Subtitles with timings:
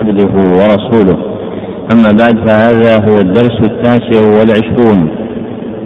[0.00, 1.18] عبده ورسوله.
[1.92, 5.08] أما بعد فهذا هو الدرس التاسع والعشرون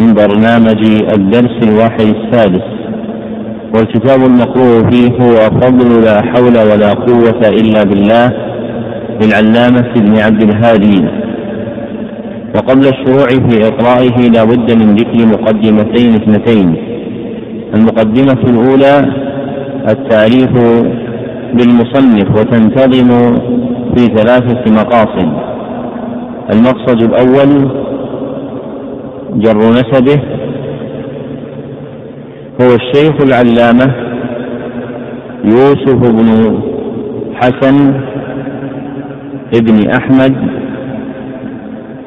[0.00, 0.80] من برنامج
[1.14, 2.66] الدرس الواحد السادس.
[3.74, 8.30] والكتاب المقروء فيه هو فضل لا حول ولا قوة إلا بالله
[9.22, 11.08] للعلامة ابن عبد الهادي.
[12.54, 16.76] وقبل الشروع في إقرائه لا بد من ذكر مقدمتين اثنتين.
[17.74, 18.96] المقدمة الأولى
[19.88, 20.52] التعريف
[21.54, 23.10] بالمصنف وتنتظم
[23.96, 25.32] في ثلاثة مقاصد.
[26.52, 27.70] المقصد الأول
[29.34, 30.22] جر نسبه.
[32.62, 33.94] هو الشيخ العلامة
[35.44, 36.60] يوسف بن
[37.34, 37.94] حسن
[39.54, 40.36] ابن أحمد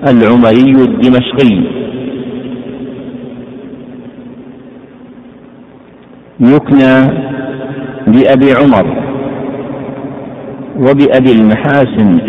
[0.08, 1.64] العمري الدمشقي.
[6.40, 7.24] يكنى
[8.08, 9.03] بأبي عمر.
[10.80, 12.20] وبأبي المحاسن.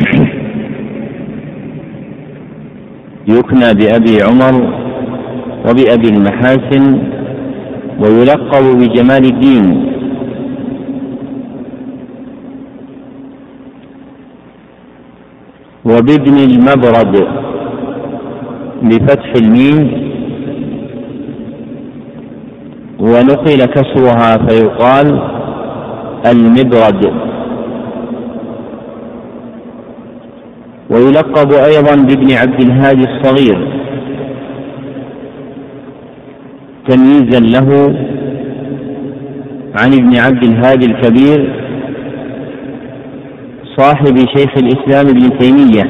[3.28, 4.54] يكنى بأبي عمر
[5.68, 6.98] وبأبي المحاسن
[8.00, 9.92] ويلقب بجمال الدين.
[15.84, 17.26] وبابن المبرد
[18.82, 20.04] بفتح الميم.
[23.00, 25.20] ونقل كسرها فيقال
[26.26, 27.33] المبرد.
[30.90, 33.58] ويلقب أيضا بابن عبد الهادي الصغير.
[36.88, 37.68] تمييزا له
[39.74, 41.64] عن ابن عبد الهادي الكبير
[43.76, 45.84] صاحب شيخ الإسلام ابن تيمية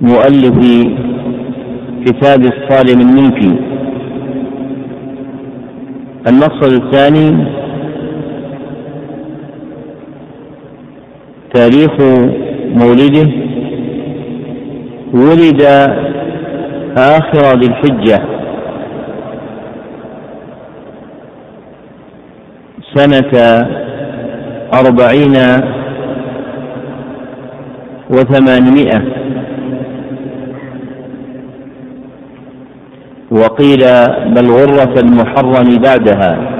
[0.00, 0.58] مؤلف
[2.06, 3.52] كتاب الصارم المنكي
[6.28, 7.46] المقصد الثاني
[11.54, 11.90] تاريخ
[12.80, 13.30] مولده
[15.14, 15.62] ولد
[16.96, 18.20] آخر ذي الحجة.
[22.94, 23.32] سنة
[24.74, 25.36] أربعين
[28.10, 29.00] وثمانمائة.
[33.30, 33.82] وقيل
[34.34, 36.59] بل غرة المحرم بعدها.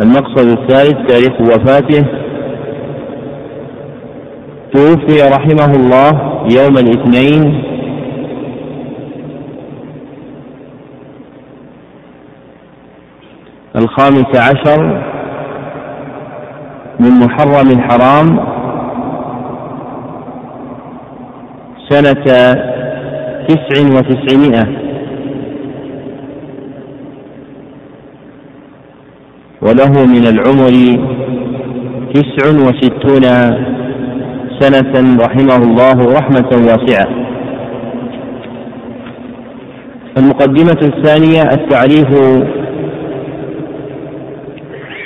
[0.00, 2.04] المقصد الثالث تاريخ وفاته.
[4.72, 6.10] توفي رحمه الله
[6.58, 7.62] يوم الاثنين.
[13.76, 15.02] الخامس عشر
[17.00, 18.38] من محرم الحرام.
[21.88, 22.24] سنة
[23.48, 24.85] تسع وتسعمائة.
[29.66, 30.74] وله من العمر
[32.14, 33.22] تسع وستون
[34.60, 37.08] سنة رحمه الله رحمة واسعة.
[40.18, 42.10] المقدمة الثانية التعريف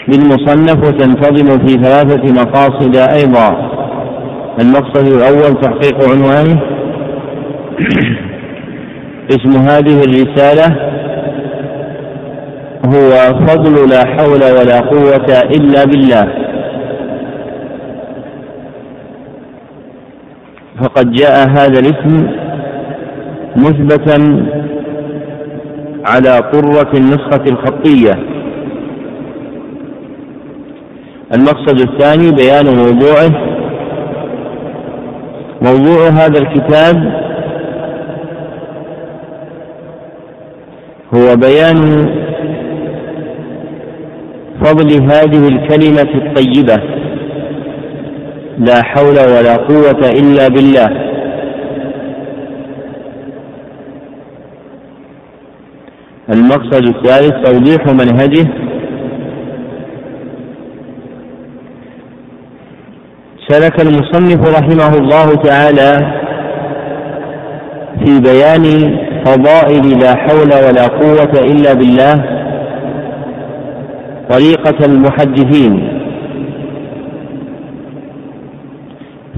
[0.09, 3.71] بالمصنف وتنتظم في ثلاثة مقاصد أيضا.
[4.61, 6.61] المقصد الأول تحقيق عنوانه.
[9.35, 10.90] اسم هذه الرسالة
[12.95, 13.11] هو
[13.47, 16.51] فضل لا حول ولا قوة إلا بالله.
[20.83, 22.29] فقد جاء هذا الاسم
[23.57, 24.47] مثبتا
[26.05, 28.19] على قرة النسخة الخطية.
[31.35, 33.31] المقصد الثاني بيان موضوعه.
[35.63, 37.21] موضوع هذا الكتاب
[41.15, 42.20] هو بيان
[44.65, 46.83] فضل هذه الكلمة الطيبة.
[48.59, 51.11] لا حول ولا قوة إلا بالله.
[56.35, 58.47] المقصد الثالث توضيح منهجه.
[63.49, 66.21] سلك المصنف رحمه الله تعالى
[68.05, 72.40] في بيان فضائل لا حول ولا قوة إلا بالله.
[74.31, 76.01] طريقة المحدثين.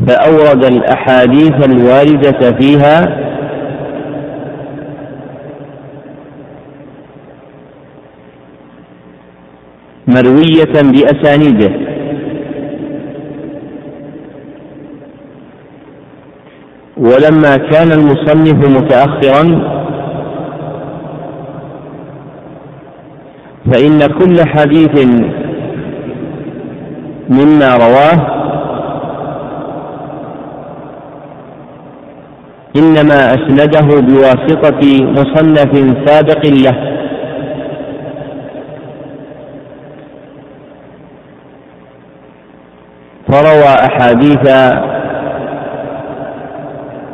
[0.06, 3.18] فأورد الأحاديث الواردة فيها
[10.06, 11.92] مروية بأسانيده.
[16.96, 19.42] ولما كان المصنف متأخرا
[23.72, 25.06] فإن كل حديث
[27.30, 28.42] مما رواه
[32.76, 36.92] إنما أسنده بواسطة مصنف سابق له.
[43.28, 44.44] فروى أحاديث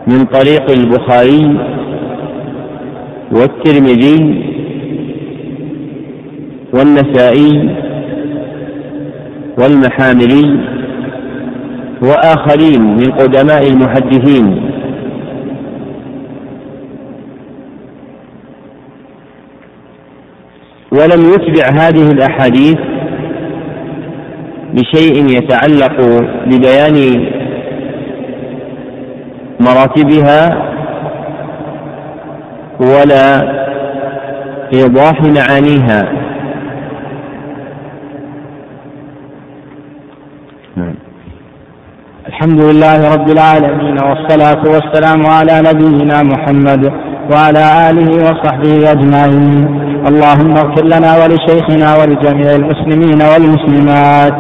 [0.07, 1.59] من طريق البخاري
[3.33, 4.48] والترمذي
[6.79, 7.77] والنسائي
[9.59, 10.61] والمحاملي
[12.03, 14.71] وآخرين من قدماء المحدثين.
[20.93, 22.79] ولم يتبع هذه الأحاديث
[24.75, 25.97] بشيء يتعلق
[26.47, 27.27] ببيان
[29.61, 30.69] مراتبها
[32.81, 33.59] ولا
[34.75, 36.18] إيضاح معانيها.
[42.49, 46.83] الحمد لله رب العالمين والصلاة والسلام على نبينا محمد
[47.33, 49.65] وعلى آله وصحبه أجمعين.
[50.09, 54.35] اللهم اغفر لنا ولشيخنا ولجميع المسلمين والمسلمات.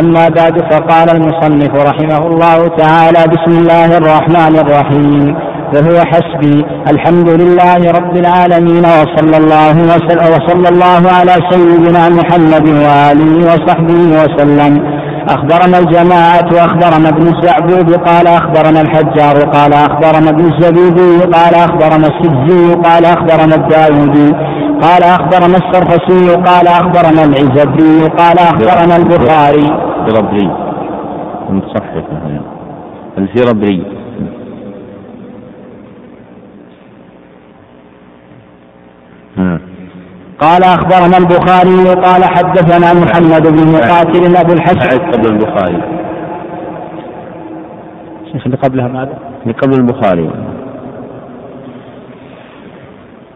[0.00, 5.36] أما بعد فقال المصنف رحمه الله تعالى بسم الله الرحمن الرحيم.
[5.74, 6.56] وهو حسبي
[6.92, 9.74] الحمد لله رب العالمين وصلى الله
[10.34, 14.91] وصلى الله على سيدنا محمد وآله وصحبه وسلم.
[15.28, 22.74] أخبرنا الجماعة وأخبرنا ابن الزعبوب قال أخبرنا الحجار قال أخبرنا ابن الزبيدي قال أخبرنا السجي
[22.74, 24.32] قال أخبرنا الداودي
[24.82, 29.92] قال أخبرنا السرخسي قال أخبرنا العزبي قال أخبرنا البخاري.
[30.18, 30.50] ربري
[31.50, 32.04] متصحف
[33.18, 33.86] الفربري
[40.42, 44.98] قال أخبرنا البخاري قال حدثنا محمد بن مقاتل أبو الحسن.
[45.12, 45.82] قبل البخاري.
[48.32, 50.30] شيخ اللي قبلها ماذا؟ اللي قبل البخاري.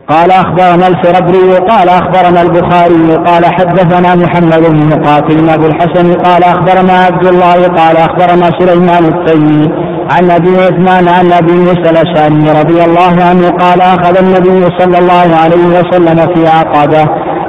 [0.08, 6.92] قال أخبرنا الفربري قال أخبرنا البخاري قال حدثنا محمد بن مقاتل أبو الحسن قال أخبرنا
[6.92, 13.24] عبد الله قال أخبرنا سليمان التيمي عن أبي عثمان عن أبي موسى الأشعري رضي الله
[13.24, 17.02] عنه قال أخذ النبي صلى الله عليه وسلم في عقبة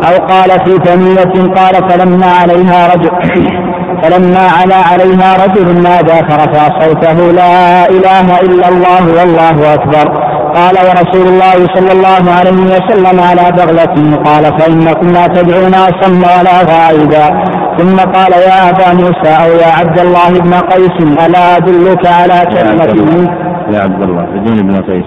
[0.07, 3.09] أو قال في ثنية قال فلما عليها رجل
[4.04, 10.27] فلما علا عليها رجل نادى فرفع صوته لا إله إلا الله والله أكبر.
[10.56, 16.57] قال ورسول الله صلى الله عليه وسلم على بغلة قال فإنكم لا تدعون أصم ولا
[16.71, 17.44] غائبا.
[17.77, 23.31] ثم قال يا أبا موسى أو يا عبد الله بن قيس ألا أدلك على كلمة
[23.74, 25.06] يا عبد الله بدون ابن قيس.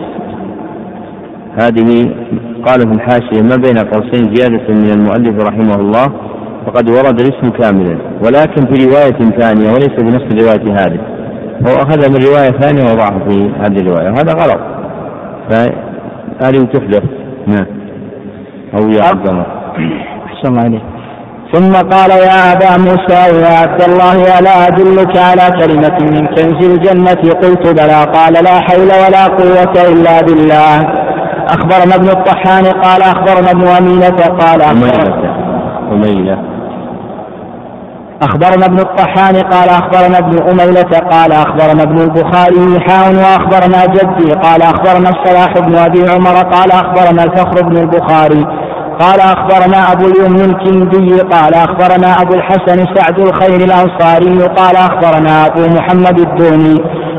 [1.61, 2.11] هذه
[2.67, 6.06] قال في الحاشية ما بين قوسين زيادة من المؤلف رحمه الله
[6.67, 11.00] فقد ورد الاسم كاملا ولكن في رواية ثانية وليس بنفس الرواية هذه.
[11.66, 14.61] هو أخذ من رواية ثانية وضعها في هذه الرواية وهذا غلط.
[15.50, 17.02] فهذه تحذف
[17.46, 17.66] نعم.
[18.75, 19.46] أو يا عبد الله.
[20.26, 20.82] أحسن الله عليك
[21.52, 27.32] ثم قال يا أبا موسى يا عبد الله ألا أدلك على كلمة من كنز الجنة؟
[27.43, 28.05] قلت بلى.
[28.14, 30.81] قال لا حول ولا قوة إلا بالله.
[31.49, 35.31] أخبرنا ابن الطحان قال أخبرنا ابن أمينة قال أميلة
[35.93, 36.38] أميلة
[38.23, 44.62] أخبرنا ابن الطحان قال أخبرنا ابن أميلة قال أخبرنا ابن البخاري حاء وأخبرنا جدي قال
[44.62, 48.47] أخبرنا الصلاح بن أبي عمر قال أخبرنا الفخر بن البخاري.
[49.00, 55.61] قال أخبرنا أبو اليمن الكندي قال أخبرنا أبو الحسن سعد الخير الأنصاري قال أخبرنا أبو
[55.61, 56.76] محمد الدوني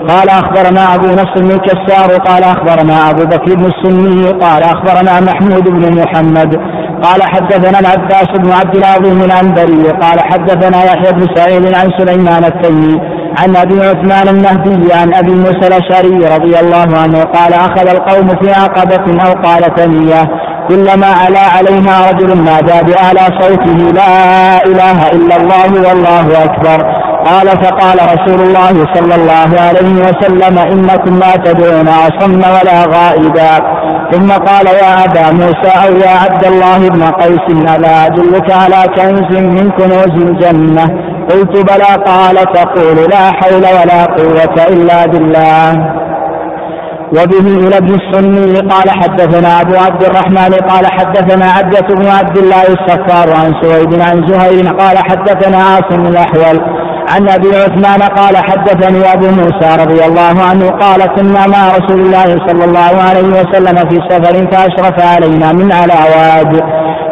[0.10, 5.64] قال أخبرنا أبو نصر بن كسار قال أخبرنا أبو بكر بن السني قال أخبرنا محمود
[5.70, 6.56] بن محمد
[7.04, 13.02] قال حدثنا العباس بن عبد العظيم العنبري قال حدثنا يحيى بن سعيد عن سليمان التيمي
[13.40, 18.52] عن أبي عثمان النهدي عن أبي موسى الأشعري رضي الله عنه قال أخذ القوم في
[18.52, 24.14] عقبة أو قال ثنيه كلما علا عليها رجل نادى بأعلى صوته لا
[24.66, 26.80] إله إلا الله والله أكبر.
[27.26, 33.54] قال فقال رسول الله صلى الله عليه وسلم إنكم لا تدعون أصم ولا غائبا.
[34.12, 39.32] ثم قال يا أبا موسى أو يا عبد الله بن قيس ألا أدلك على كنز
[39.40, 40.86] من كنوز الجنة؟
[41.30, 41.92] قلت بلى.
[42.06, 45.74] قال تقول لا حول ولا قوة إلا بالله.
[47.12, 52.62] وبه إلى ابن السني قال حدثنا أبو عبد الرحمن قال حدثنا عبدة بن عبد الله
[52.62, 56.62] الصفار عن سويد عن زهير قال حدثنا عاصم الأحول
[57.10, 62.48] عن أبي عثمان قال حدثني أبو موسى رضي الله عنه قال كنا مع رسول الله
[62.48, 66.64] صلى الله عليه وسلم في سفر فأشرف علينا من على واد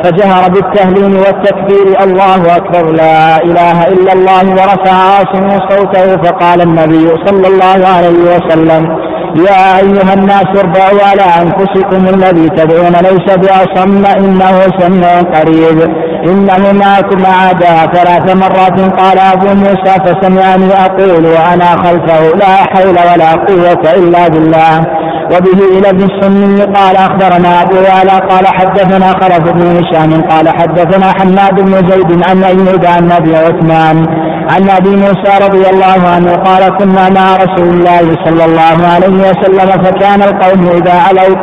[0.03, 7.48] فجهر بالتهليل والتكبير الله أكبر لا إله إلا الله ورفع عاصم صوته فقال النبي صلى
[7.48, 15.22] الله عليه وسلم يا أيها الناس اربعوا على أنفسكم الذي تدعون ليس بأصم إنه سميع
[15.22, 15.80] قريب.
[16.26, 18.80] إنه معكم عادا ثلاث مرات.
[19.00, 25.00] قال أبو موسى فسمعني أقول وأنا خلفه لا حول ولا قوة إلا بالله.
[25.34, 31.14] وبه إلى ابن السني قال أخبرنا أبو يعلى قال حدثنا خلف بن هشام قال حدثنا
[31.20, 34.06] حماد بن زيد عن أيوب عن أبي عثمان
[34.52, 39.84] عن أبي موسى رضي الله عنه قال كنا مع رسول الله صلى الله عليه وسلم
[39.84, 41.36] فكان القوم إذا علوا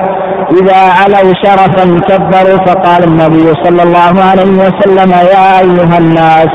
[0.60, 6.48] إذا علوا شرفا كبروا فقال النبي صلى الله عليه وسلم يا أيها الناس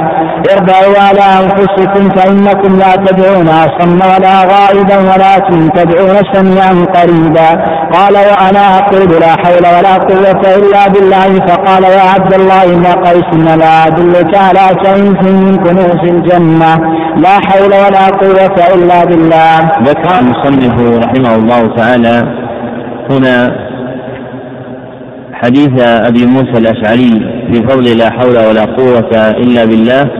[0.53, 7.49] اربعوا على أنفسكم فإنكم لا تدعون أصم ولا غائبا ولكن تدعون سميعا قريبا.
[7.93, 11.45] قال وأنا أقول لا حول ولا قوة إلا بالله.
[11.47, 16.75] فقال يا عبد الله بن قيس لا أدلك على كنز من كنوز الجنة.
[17.17, 19.57] لا حول ولا قوة إلا بالله.
[19.83, 22.23] ذكر المصنف رحمه الله تعالى
[23.09, 23.70] هنا
[25.43, 27.11] حديث أبي موسى الأشعري
[27.53, 30.11] في فضل لا حول ولا قوة إلا بالله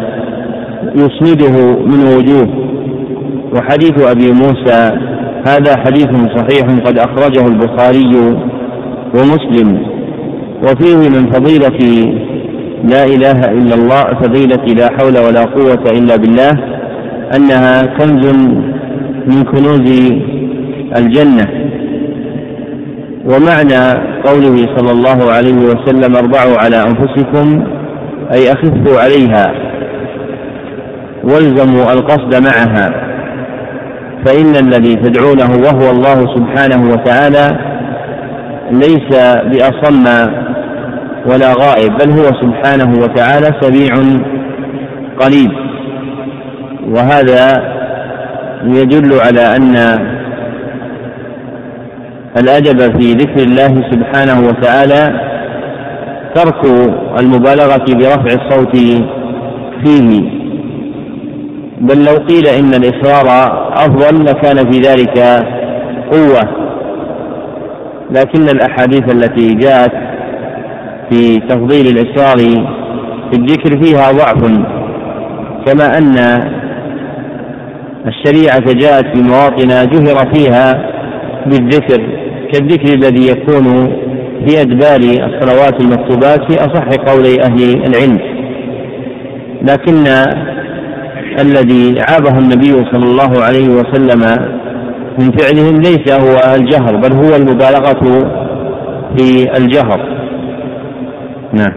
[0.96, 2.50] يسنده من وجوه.
[3.56, 4.92] وحديث أبي موسى
[5.48, 8.16] هذا حديث صحيح قد أخرجه البخاري
[9.16, 9.78] ومسلم.
[10.64, 11.80] وفيه من فضيلة
[12.84, 16.52] لا إله إلا الله فضيلة لا حول ولا قوة إلا بالله
[17.36, 18.26] أنها كنز
[19.28, 20.12] من كنوز
[20.98, 21.61] الجنة.
[23.26, 27.64] ومعنى قوله صلى الله عليه وسلم اربعوا على أنفسكم
[28.34, 29.54] أي أخفوا عليها
[31.24, 32.90] والزموا القصد معها
[34.26, 37.58] فإن الذي تدعونه وهو الله سبحانه وتعالى
[38.72, 39.10] ليس
[39.44, 40.04] بأصم
[41.26, 43.94] ولا غائب بل هو سبحانه وتعالى سميع
[45.20, 45.52] قريب.
[46.88, 47.64] وهذا
[48.64, 49.76] يدل على أن
[52.38, 55.32] الأدب في ذكر الله سبحانه وتعالى
[56.36, 56.66] ترك
[57.20, 58.76] المبالغة برفع الصوت
[59.84, 60.42] فيه.
[61.82, 63.28] بل لو قيل إن الإصرار
[63.74, 65.18] أفضل لكان في ذلك
[66.12, 66.72] قوة.
[68.12, 69.92] لكن الأحاديث التي جاءت
[71.10, 72.38] في تفضيل الإصرار
[73.32, 74.42] في الذكر فيها ضعف
[75.66, 76.16] كما أن
[78.08, 80.92] الشريعة جاءت في مواطن جهر فيها
[81.46, 82.11] بالذكر.
[82.54, 83.88] كالذكر الذي يكون
[84.48, 88.20] في أدبار الصلوات المكتوبات في أصح قولي أهل العلم.
[89.62, 90.08] لكن
[91.40, 94.20] الذي عابه النبي صلى الله عليه وسلم
[95.20, 98.04] من فعلهم ليس هو الجهر بل هو المبالغة
[99.18, 100.22] في الجهر.
[101.54, 101.74] نعم.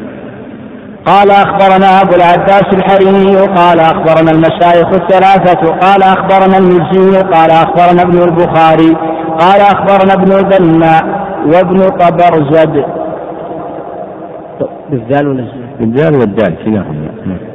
[1.07, 8.23] قال أخبرنا أبو العباس الحريمي قال أخبرنا المشايخ الثلاثة قال أخبرنا المجزي قال أخبرنا ابن
[8.23, 9.13] البخاري.
[9.41, 12.85] قال أخبرنا ابن البنا وابن طبرزد.
[14.91, 15.45] بالذال ولا
[15.81, 17.55] بالذال والدال كلاهما نعم.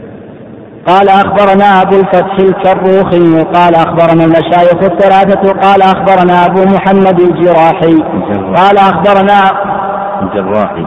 [0.88, 7.96] قال أخبرنا أبو الفتح الكروخي قال أخبرنا المشايخ الثلاثة قال أخبرنا أبو محمد الجراحي.
[8.56, 9.40] قال أخبرنا
[10.22, 10.86] الجراحي.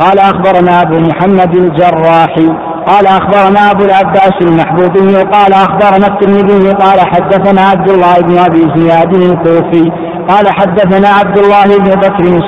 [0.00, 2.75] قال أخبرنا أبو محمد الجراحي.
[2.86, 9.14] قال أخبرنا أبو العباس المحبوبي قال أخبرنا الترمذي قال حدثنا عبد الله بن أبي زياد
[9.14, 9.90] الكوفي
[10.28, 12.40] قال حدثنا عبد الله بن بكر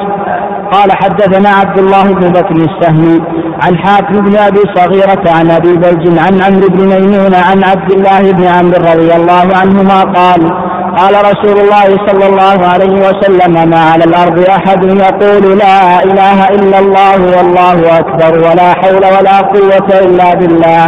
[0.73, 3.21] قال حدثنا عبد الله بن بكر السهمي
[3.63, 8.33] عن حاتم بن أبي صغيرة عن أبي بلج عن عمرو بن ميمون عن عبد الله
[8.33, 14.05] بن عمرو رضي الله عنهما قال قال رسول الله صلى الله عليه وسلم ما على
[14.05, 20.87] الأرض أحد يقول لا إله إلا الله والله أكبر ولا حول ولا قوة إلا بالله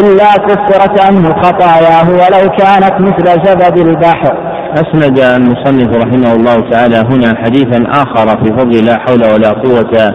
[0.00, 4.52] إلا كفرت عنه خطاياه ولو كانت مثل زبد البحر.
[4.74, 10.14] أسند المصنف رحمه الله تعالى هنا حديثا آخر في فضل لا حول ولا قوة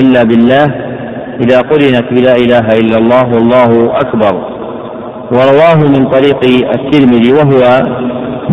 [0.00, 0.64] إلا بالله
[1.40, 4.56] إذا قرنت بلا إله إلا الله والله أكبر.
[5.32, 6.40] ورواه من طريق
[6.74, 7.82] الترمذي وهو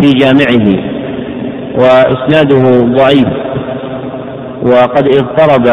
[0.01, 0.67] في جامعه
[1.75, 3.27] وإسناده ضعيف
[4.65, 5.67] وقد اضطرب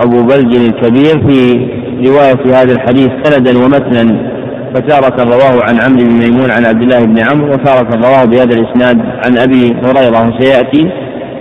[0.00, 1.68] أبو بلج الكبير في
[2.08, 4.36] رواية هذا الحديث سندا ومتنا
[4.74, 8.98] فتارة رواه عن عمرو بن ميمون عن عبد الله بن عمرو وتارة رواه بهذا الإسناد
[9.26, 10.92] عن أبي هريرة وسيأتي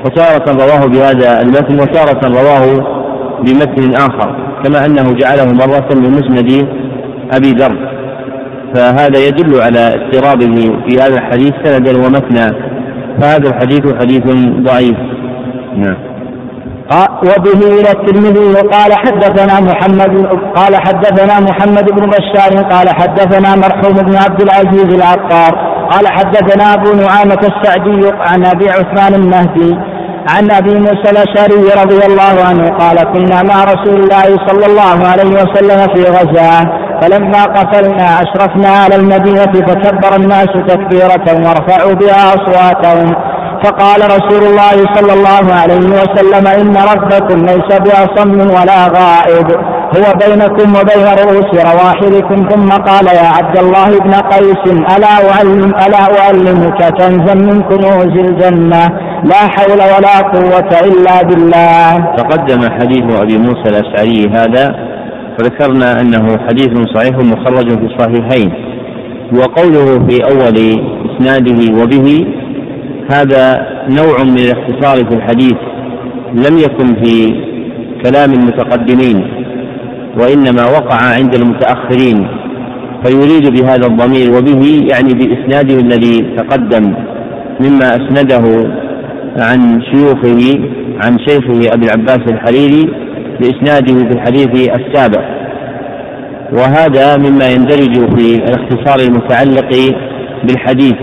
[0.05, 2.95] وتارة رواه بهذا المتن وتارة رواه
[3.43, 6.67] بمتن آخر كما أنه جعله مرة من مسند
[7.31, 8.04] أبي ذر.
[8.73, 10.55] فهذا يدل على اضطرابه
[10.87, 12.47] في هذا الحديث سندا ومتنا
[13.21, 14.23] فهذا الحديث حديث
[14.59, 14.97] ضعيف.
[15.77, 16.15] نعم.
[17.23, 24.15] وبه إلى الترمذي قال حدثنا محمد قال حدثنا محمد بن بشار قال حدثنا مرحوم بن
[24.15, 29.77] عبد العزيز العطار قال حدثنا أبو نعامة السعدي عن أبي عثمان النهدي
[30.29, 35.29] عن أبي موسى الأشعري رضي الله عنه قال كنا مع رسول الله صلى الله عليه
[35.29, 36.84] وسلم في غزاة.
[37.01, 43.15] فلما قفلنا أشرفنا على المدينة فكبر الناس تكبيرة وارفعوا بها أصواتهم.
[43.63, 49.47] فقال رسول الله صلى الله عليه وسلم إن ربكم ليس بأصم ولا غائب.
[49.97, 52.49] هو بينكم وبين رؤوس رواحلكم.
[52.49, 54.63] ثم قال يا عبد الله بن قيس
[54.97, 58.83] ألا أعلم ألا أعلمك كنزا من كنوز الجنة؟
[59.23, 62.15] لا حول ولا قوة إلا بالله.
[62.17, 64.84] تقدم حديث أبي موسى الأشعري هذا
[65.39, 68.51] وذكرنا أنه حديث صحيح مخرج في الصحيحين
[69.33, 70.57] وقوله في أول
[71.11, 72.25] إسناده وبه
[73.11, 75.55] هذا نوع من الاختصار في الحديث
[76.33, 77.33] لم يكن في
[78.03, 79.27] كلام المتقدمين
[80.19, 82.27] وإنما وقع عند المتأخرين
[83.05, 86.93] فيريد بهذا الضمير وبه يعني بإسناده الذي تقدم
[87.59, 88.69] مما أسنده
[89.37, 90.59] عن شيوخه
[91.03, 93.04] عن شيخه أبي العباس الحريري
[93.39, 95.23] بإسناده في الحديث السابق
[96.53, 99.95] وهذا مما يندرج في الاختصار المتعلق
[100.43, 100.95] بالحديث.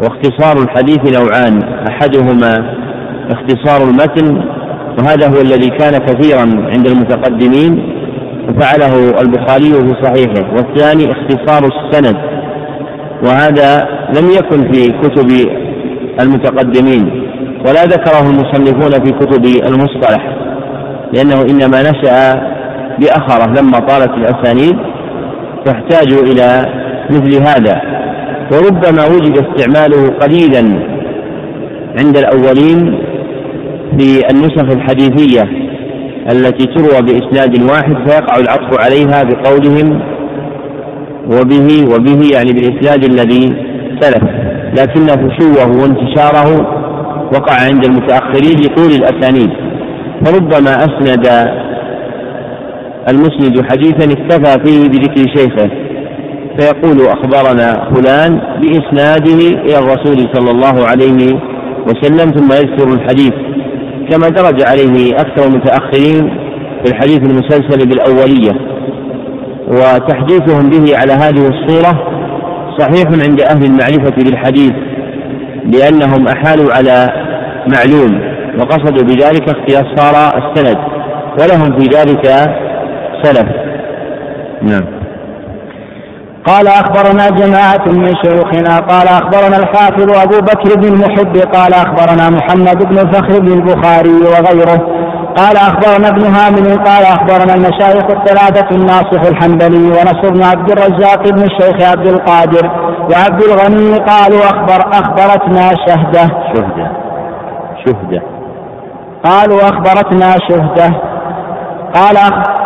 [0.00, 2.74] واختصار الحديث نوعان أحدهما
[3.30, 4.44] اختصار المتن
[4.98, 7.92] وهذا هو الذي كان كثيرا عند المتقدمين
[8.48, 10.52] وفعله البخاري في صحيحه.
[10.56, 12.16] والثاني اختصار السند
[13.22, 15.50] وهذا لم يكن في كتب
[16.20, 17.26] المتقدمين
[17.68, 20.36] ولا ذكره المصنفون في كتب المصطلح.
[21.12, 22.34] لأنه إنما نشأ
[22.98, 24.76] بأخرة لما طالت الأسانيد
[25.66, 26.66] فاحتاجوا إلى
[27.10, 27.82] مثل هذا.
[28.52, 30.78] وربما وجد استعماله قليلا
[31.98, 32.98] عند الأولين
[33.98, 35.42] في النسخ الحديثية
[36.32, 40.00] التي تروى بإسناد واحد فيقع العطف عليها بقولهم
[41.26, 43.66] وبه وبه يعني بالإسناد الذي
[44.00, 44.24] سلف.
[44.78, 46.76] لكن فشوه وانتشاره
[47.32, 49.65] وقع عند المتأخرين لطول الأسانيد.
[50.26, 51.26] فربما أسند
[53.08, 55.70] المسند حديثا اكتفى فيه بذكر شيخه
[56.58, 61.40] فيقول أخبرنا فلان بإسناده إلى الرسول صلى الله عليه
[61.88, 63.32] وسلم ثم يذكر الحديث.
[64.10, 66.38] كما درج عليه أكثر المتأخرين
[66.84, 68.52] في الحديث المسلسل بالأولية
[69.68, 72.08] وتحديثهم به على هذه الصورة
[72.78, 74.72] صحيح عند أهل المعرفة بالحديث
[75.64, 77.08] لأنهم أحالوا على
[77.74, 78.35] معلوم.
[78.58, 80.78] وقصدوا بذلك اختصار السند
[81.40, 82.26] ولهم في ذلك
[83.22, 83.46] سلف.
[84.62, 85.06] نعم.
[86.46, 92.84] قال أخبرنا جماعة من شيوخنا قال أخبرنا الحافظ أبو بكر بن المحب قال أخبرنا محمد
[92.88, 95.06] بن فخر بن البخاري وغيره.
[95.36, 101.42] قال أخبرنا ابن هامل قال أخبرنا المشايخ الثلاثة الناصح الحنبلي ونصر بن عبد الرزاق بن
[101.42, 102.70] الشيخ عبد القادر
[103.10, 106.28] وعبد الغني قالوا أخبر أخبرتنا شهدة.
[106.54, 106.90] شهدة.
[107.86, 108.35] شهدة.
[109.26, 110.88] قالوا أخبرتنا شهدة.
[111.94, 112.16] قال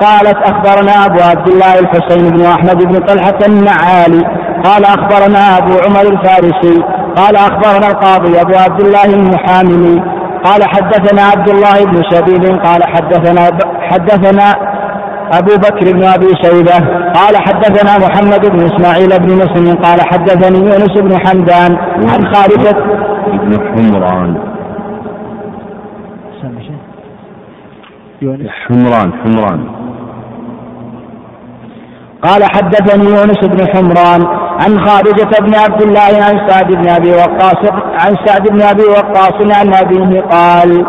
[0.00, 4.22] قالت أخبرنا أبو عبد الله الحسين بن أحمد بن طلحة النعالي.
[4.64, 6.82] قال أخبرنا أبو عمر الفارسي.
[7.16, 10.02] قال أخبرنا القاضي أبو عبد الله المحاملي.
[10.44, 12.44] قال حدثنا عبد الله بن شبيب.
[12.64, 14.54] قال حدثنا حدثنا
[15.32, 16.78] أبو بكر بن أبي شيبة.
[17.14, 19.76] قال حدثنا محمد بن إسماعيل بن مسلم.
[19.76, 21.76] قال حدثني يونس بن حمدان.
[22.08, 22.76] عن خالد
[23.32, 24.49] بن حمران.
[28.22, 28.50] يونس.
[28.68, 29.60] حمران حمران.
[32.22, 34.26] قال حدثني يونس بن حمران
[34.60, 37.62] عن خارجة بن عبد الله عن سعد بن أبي وقاص
[38.02, 40.86] عن سعد بن أبي وقاص عن أبيه قال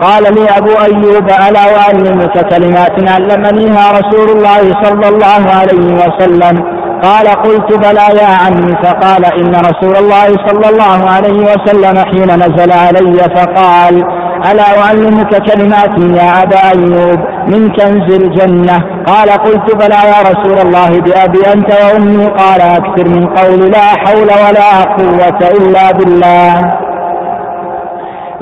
[0.00, 6.64] قال لي أبو أيوب ألا أعلمك كلمات علمنيها رسول الله صلى الله عليه وسلم؟
[7.02, 8.76] قال قلت بلى يا عمي.
[8.84, 15.98] فقال إن رسول الله صلى الله عليه وسلم حين نزل علي فقال ألا أعلمك كلمات
[15.98, 22.26] يا أبا أيوب من كنز الجنة؟ قال قلت بلى يا رسول الله بأبي أنت وأمي.
[22.26, 26.54] قال أكثر من قول لا حول ولا قوة إلا بالله.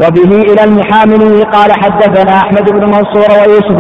[0.03, 1.45] وبه إلى المحامل.
[1.45, 3.79] قال حدثنا أحمد بن منصور ويوسف,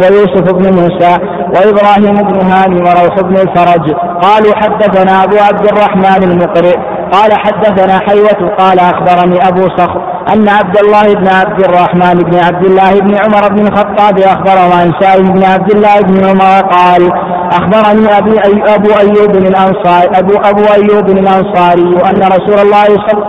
[0.00, 1.18] ويوسف بن موسى
[1.54, 3.94] وإبراهيم بن هاني وروح بن الفرج.
[4.22, 6.99] قالوا حدثنا أبو عبد الرحمن المقرئ.
[7.12, 10.00] قال حدثنا حيوة قال أخبرني أبو صخر
[10.32, 14.92] أن عبد الله بن عبد الرحمن بن عبد الله بن عمر بن الخطاب أخبره عن
[15.00, 17.10] سالم بن عبد الله بن عمر قال
[17.52, 23.24] أخبرني أبي أي أبو أيوب الأنصاري أبو أبو أيوب الأنصاري أن رسول الله صلى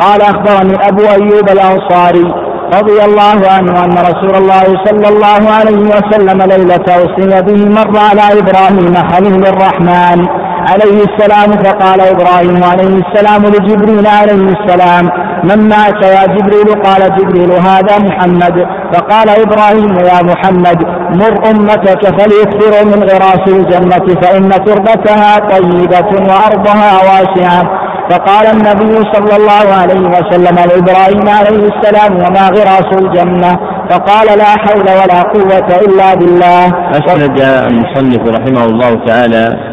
[0.00, 2.34] قال أخبرني أبو أيوب الأنصاري
[2.74, 8.38] رضي الله عنه أن رسول الله صلى الله عليه وسلم ليلة أسري به مر على
[8.40, 10.26] إبراهيم خليل الرحمن.
[10.70, 15.04] عليه السلام فقال إبراهيم عليه السلام لجبريل عليه السلام
[15.44, 18.56] من مات يا جبريل؟ قال جبريل هذا محمد.
[18.94, 20.78] فقال إبراهيم يا محمد
[21.20, 27.62] مر أمتك فليكثروا من غراس الجنة فإن تربتها طيبة وأرضها واسعة.
[28.10, 33.52] فقال النبي صلى الله عليه وسلم لإبراهيم عليه السلام وما غراس الجنة؟
[33.90, 36.66] فقال لا حول ولا قوة إلا بالله.
[36.90, 39.69] أسند المصنف رحمه الله تعالى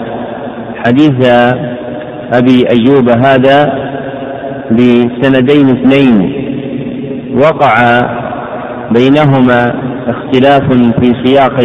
[0.88, 1.30] حديث
[2.34, 3.88] أبي أيوب هذا
[4.72, 6.34] بسندين اثنين.
[7.36, 8.02] وقع
[8.92, 9.76] بينهما
[10.08, 11.60] اختلاف في سياق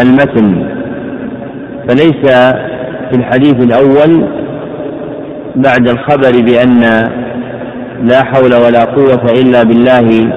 [0.00, 0.68] المتن.
[1.88, 2.22] فليس
[3.10, 4.28] في الحديث الأول
[5.56, 6.80] بعد الخبر بأن
[8.02, 10.32] لا حول ولا قوة إلا بالله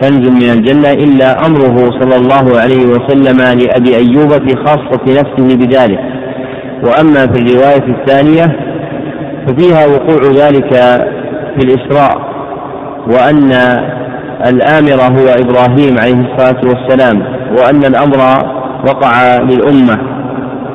[0.00, 6.21] كنز من الجنة إلا أمره صلى الله عليه وسلم لأبي أيوب في خاصة نفسه بذلك.
[6.82, 8.56] وأما في الرواية الثانية
[9.46, 10.74] ففيها وقوع ذلك
[11.56, 12.32] في الإسراء
[13.06, 13.52] وأن
[14.46, 17.22] الآمر هو إبراهيم عليه الصلاة والسلام
[17.58, 18.18] وأن الأمر
[18.86, 19.98] وقع للأمة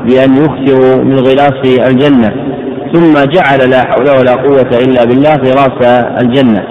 [0.05, 2.33] بأن يخسروا من غلاص الجنة
[2.93, 6.63] ثم جعل لا حول ولا قوة إلا بالله غراس الجنة.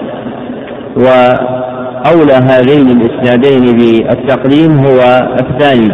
[0.95, 4.99] وأولى هذين الإسنادين بالتقديم هو
[5.39, 5.91] الثاني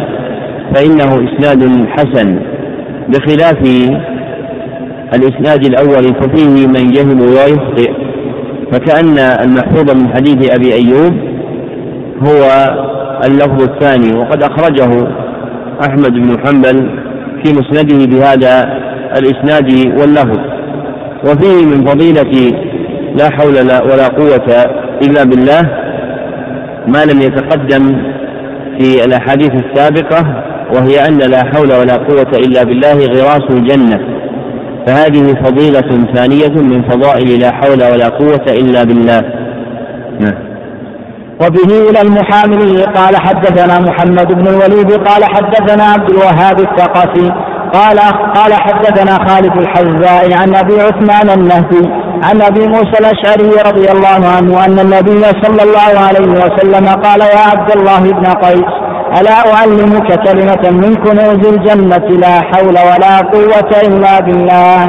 [0.74, 2.53] فإنه إسناد حسن.
[3.08, 3.58] بخلاف
[5.14, 7.92] الإسناد الأول ففيه من جهل ويخطئ
[8.72, 11.12] فكأن المحفوظ من حديث أبي أيوب
[12.26, 12.44] هو
[13.26, 15.08] اللفظ الثاني وقد أخرجه
[15.88, 16.90] أحمد بن حنبل
[17.44, 18.78] في مسنده بهذا
[19.18, 20.38] الإسناد واللفظ.
[21.24, 22.52] وفيه من فضيلة
[23.18, 23.54] لا حول
[23.92, 24.64] ولا قوة
[25.02, 25.62] إلا بالله
[26.86, 27.96] ما لم يتقدم
[28.78, 34.00] في الأحاديث السابقة وهي أن لا حول ولا قوة إلا بالله غراس الجنة.
[34.86, 39.20] فهذه فضيلة ثانية من فضائل لا حول ولا قوة إلا بالله.
[40.20, 40.54] نعم.
[41.40, 47.32] وبه إلى المحامل قال حدثنا محمد بن الوليد قال حدثنا عبد الوهاب الثقفي
[47.72, 47.98] قال
[48.34, 51.88] قال حدثنا خالد الحذاء عن أبي عثمان النهدي
[52.22, 57.40] عن أبي موسى الأشعري رضي الله عنه أن النبي صلى الله عليه وسلم قال يا
[57.52, 58.83] عبد الله بن قيس
[59.20, 64.80] ألا أعلمك كلمة من كنوز الجنة لا حول ولا قوة إلا بالله.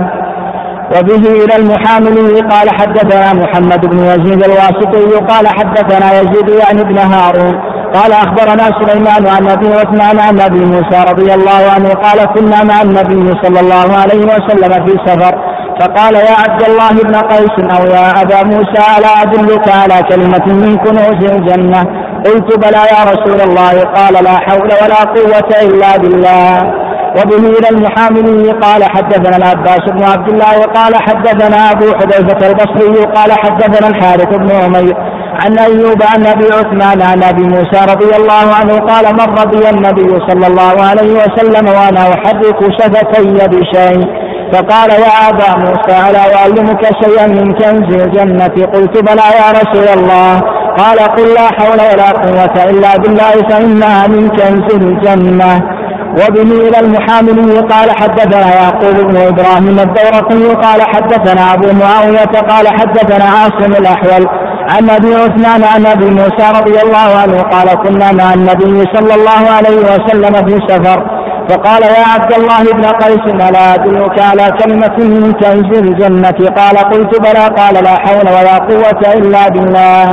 [0.95, 7.55] وبه إلى المحامل قال حدثنا محمد بن يزيد الواسطي قال حدثنا يزيد يعني ابن هارون
[7.93, 12.81] قال أخبرنا سليمان عن أبي عثمان عن أبي موسى رضي الله عنه قال كنا مع
[12.81, 15.35] النبي صلى الله عليه وسلم في سفر.
[15.79, 20.77] فقال يا عبد الله بن قيس أو يا أبا موسى ألا أدلك على كلمة من
[20.77, 26.85] كنوز الجنة؟ قلت بلى يا رسول الله قال لا حول ولا قوة إلا بالله.
[27.17, 33.31] وبه إلى المحاملي قال حدثنا العباس بن عبد الله وقال حدثنا أبو حذيفة البصري قال
[33.31, 34.95] حدثنا الحارث بن عمير
[35.41, 40.19] عن أيوب عن أبي عثمان عن أبي موسى رضي الله عنه قال مر بي النبي
[40.29, 44.25] صلى الله عليه وسلم وأنا أحرك شفتي بشيء.
[44.55, 50.41] فقال يا أبا موسى ألا أعلمك شيئا من كنز الجنة؟ قلت بلى يا رسول الله.
[50.77, 55.75] قال قل لا حول ولا قوة إلا بالله فإنها من كنز الجنة.
[56.19, 63.25] وبه إلى المحاملي قال حدثنا يعقوب بن إبراهيم الدورقي قال حدثنا أبو معاوية قال حدثنا
[63.25, 64.27] عاصم الأحول
[64.69, 69.49] عن أبي عثمان عن أبي موسى رضي الله عنه قال كنا مع النبي صلى الله
[69.57, 71.03] عليه وسلم في سفر.
[71.49, 77.19] فقال يا عبد الله بن قيس ألا أدلك على كلمة من كنز الجنة؟ قال قلت
[77.19, 77.45] بلى.
[77.59, 80.07] قال لا حول ولا قوة إلا بالله.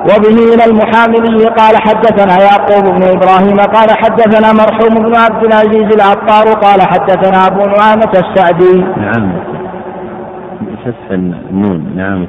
[0.00, 3.56] وبه إلى المحاملي قال حدثنا يعقوب بن إبراهيم.
[3.56, 6.46] قال حدثنا مرحوم بن عبد العزيز العطار.
[6.52, 8.84] قال حدثنا أبو نعامة السعدي.
[8.96, 9.32] نعم.
[10.60, 11.96] بفتح النون.
[11.96, 12.26] نعم.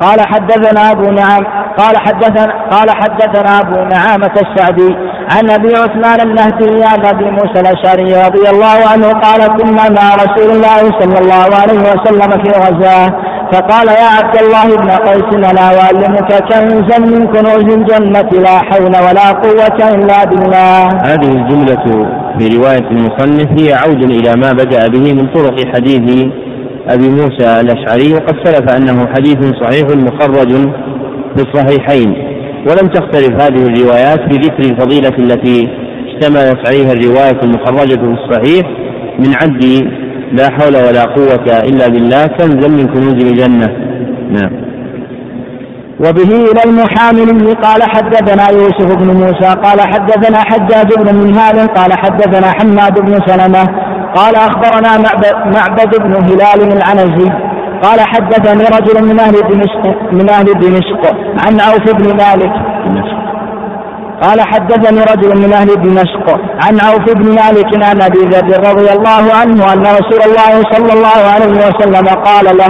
[0.00, 1.44] قال حدثنا أبو نعم
[1.78, 4.96] قال حدثنا قال حدثنا أبو نعامة السعدي
[5.30, 10.50] عن أبي عثمان النهدي عن أبي موسى الأشعري رضي الله عنه قال كنا مع رسول
[10.50, 16.32] الله صلى الله عليه وسلم في غزاة فقال يا عبد الله بن قيس ألا أعلمك
[16.48, 20.88] كنزا من كنوز الجنة لا حول ولا قوة إلا بالله.
[21.04, 21.84] هذه الجملة
[22.38, 26.26] في رواية المصنف هي عود إلى ما بدأ به من طرق حديث
[26.88, 30.52] أبي موسى الأشعري وقد سلف أنه حديث صحيح مخرج
[31.36, 32.12] في الصحيحين
[32.68, 35.68] ولم تختلف هذه الروايات في ذكر الفضيلة التي
[36.06, 38.66] اشتملت عليها الرواية المخرجة في الصحيح
[39.18, 39.64] من عد
[40.32, 43.66] لا حول ولا قوة إلا بالله كنزا من كنوز الجنة.
[44.30, 44.75] نعم.
[46.00, 52.52] وبه إلى المحامل قال حدثنا يوسف بن موسى قال حدثنا حجاج بن منهال قال حدثنا
[52.58, 53.64] حماد بن سلمة
[54.14, 54.98] قال أخبرنا
[55.54, 57.30] معبد بن هلال العنزي
[57.82, 62.52] قال حدثني رجل من أهل دمشق من أهل دمشق عن عوف بن مالك.
[64.22, 69.34] قال حدثني رجل من أهل دمشق عن عوف بن مالك عن أبي ذر رضي الله
[69.40, 72.66] عنه أن رسول الله صلى الله عليه وسلم قال له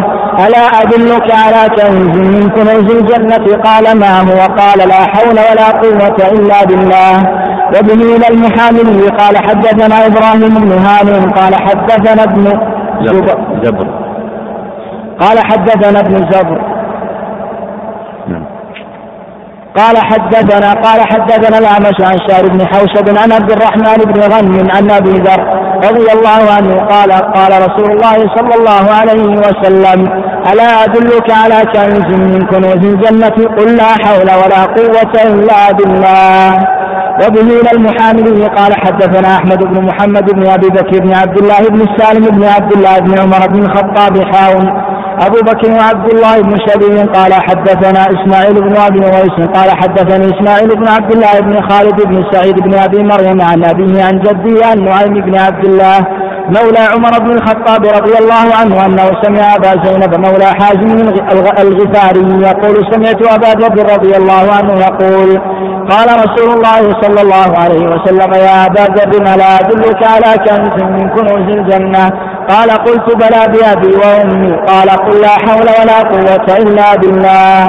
[0.46, 6.30] ألا أدلك على كنز من كنوز الجنة؟ قال ما هو؟ قال لا حول ولا قوة
[6.32, 7.16] إلا بالله.
[7.68, 12.44] وبه إلى المحامل قال حدثنا إبراهيم بن هانئ قال حدثنا ابن
[13.62, 13.88] زبر.
[15.20, 16.75] قال حدثنا ابن زبر.
[19.76, 24.90] قال حدثنا قال حدثنا الأعمش عن شار بن حوشب عن عبد الرحمن بن غنم عن
[24.90, 30.08] أبي ذر رضي الله عنه قال قال رسول الله صلى الله عليه وسلم
[30.52, 36.76] ألا أدلك على كنز من كنوز الجنة؟ قل لا حول ولا قوة إلا بالله.
[37.22, 41.80] وبه إلى المحامل قال حدثنا أحمد بن محمد بن أبي بكر بن عبد الله بن
[41.80, 47.14] السالم بن عبد الله بن عمر بن الخطاب حاون أبو بكر وعبد الله بن شبيب
[47.14, 52.24] قال حدثنا إسماعيل بن أبي ويس قال حدثني إسماعيل بن عبد الله بن خالد بن
[52.32, 55.98] سعيد بن أبي مريم عن أبيه عن جده عن نعيم بن عبد الله
[56.46, 61.08] مولى عمر بن الخطاب رضي الله عنه أنه سمع أبا زينب مولى حازم
[61.60, 65.38] الغفاري يقول سمعت أبا ذر رضي الله عنه يقول
[65.90, 71.08] قال رسول الله صلى الله عليه وسلم يا أبا ذر ألا أدلك على كنز من
[71.08, 72.10] كنوز الجنة
[72.48, 74.52] قال قلت بلى بأبي وأمي.
[74.56, 77.66] قال قل لا حول ولا قوة إلا بالله.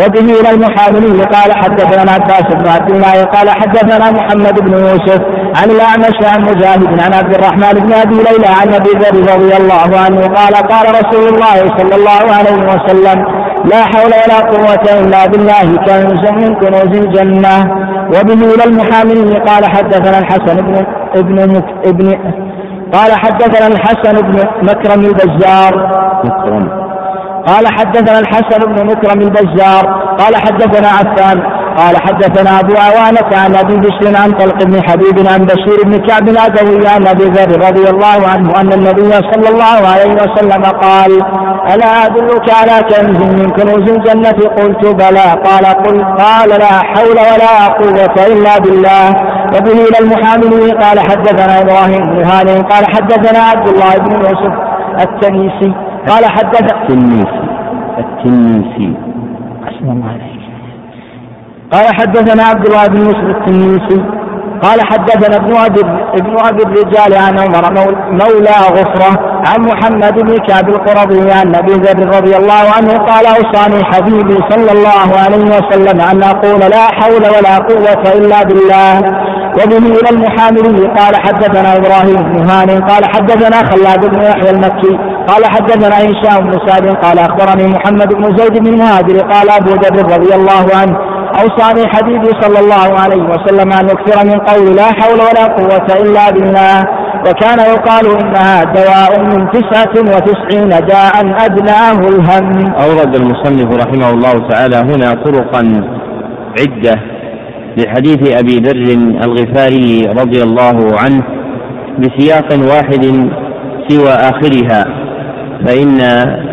[0.00, 1.22] وبه إلى المحاملين.
[1.22, 5.20] قال حدثنا عباس بن عبد الله قال حدثنا محمد بن يوسف
[5.56, 9.98] عن الأعمش عن مجاهد عن عبد الرحمن بن أبي ليلى عن أبي ذر رضي الله
[10.04, 10.20] عنه.
[10.34, 13.24] قال قال رسول الله صلى الله عليه وسلم
[13.64, 15.76] لا حول ولا قوة إلا بالله.
[15.86, 17.56] كنز من كنوز الجنة.
[18.08, 19.34] وبه إلى المحاملين.
[19.34, 22.06] قال حدثنا الحسن بن ابن ابن
[22.92, 25.72] قال حدثنا الحسن بن مكرم البزار.
[26.24, 26.87] مكرم.
[27.48, 29.84] قال حدثنا الحسن بن مكرم البزار
[30.18, 31.42] قال حدثنا عفان
[31.76, 36.28] قال حدثنا أبو عوانة عن أبي بشر عن طلق بن حبيب عن بشير بن كعب
[36.28, 41.22] العدوي عن أبي ذر رضي الله عنه أن النبي صلى الله عليه وسلم قال
[41.74, 47.66] ألا أدلك على كنز من كنوز الجنة؟ قلت بلى قال قل قال لا حول ولا
[47.68, 49.08] قوة إلا بالله
[49.54, 54.54] وبه إلى المحامل قال حدثنا إبراهيم بن قال حدثنا عبد الله بن يوسف
[55.00, 57.48] التنيسي قال حدث التنيسي.
[57.98, 58.96] التنيسي.
[59.82, 60.42] الله عليك
[61.72, 64.04] قال حدثنا عبد الله بن يوسف التنيسي.
[64.62, 65.80] قال حدثنا ابن أبي
[66.20, 67.64] ابن أبي الرجال عن عمر
[68.10, 69.12] مولى غفرة
[69.48, 74.72] عن محمد بن كعب القرظي عن أبي ذر رضي الله عنه قال أوصاني حبيبي صلى
[74.72, 78.94] الله عليه وسلم أن أقول لا حول ولا قوة إلا بالله.
[79.58, 85.46] وبه إلى المحاملي قال حدثنا إبراهيم بن هاني قال حدثنا خلاد بن يحيى المكي قال
[85.46, 90.34] حدثنا هشام بن سعد قال أخبرني محمد بن زيد بن مهاجر قال أبو ذر رضي
[90.34, 95.46] الله عنه أوصاني حبيبي صلى الله عليه وسلم أن يكثر من قول لا حول ولا
[95.46, 96.86] قوة إلا بالله
[97.28, 102.74] وكان يقال إنها دواء من تسعة وتسعين داء أدناه الهم.
[102.74, 105.82] أورد المصنف رحمه الله تعالى هنا طرقا
[106.60, 107.17] عدة
[107.76, 108.92] لحديث أبي ذر
[109.24, 111.22] الغفاري رضي الله عنه
[111.98, 113.04] بسياق واحد
[113.88, 114.84] سوى آخرها
[115.66, 116.00] فإن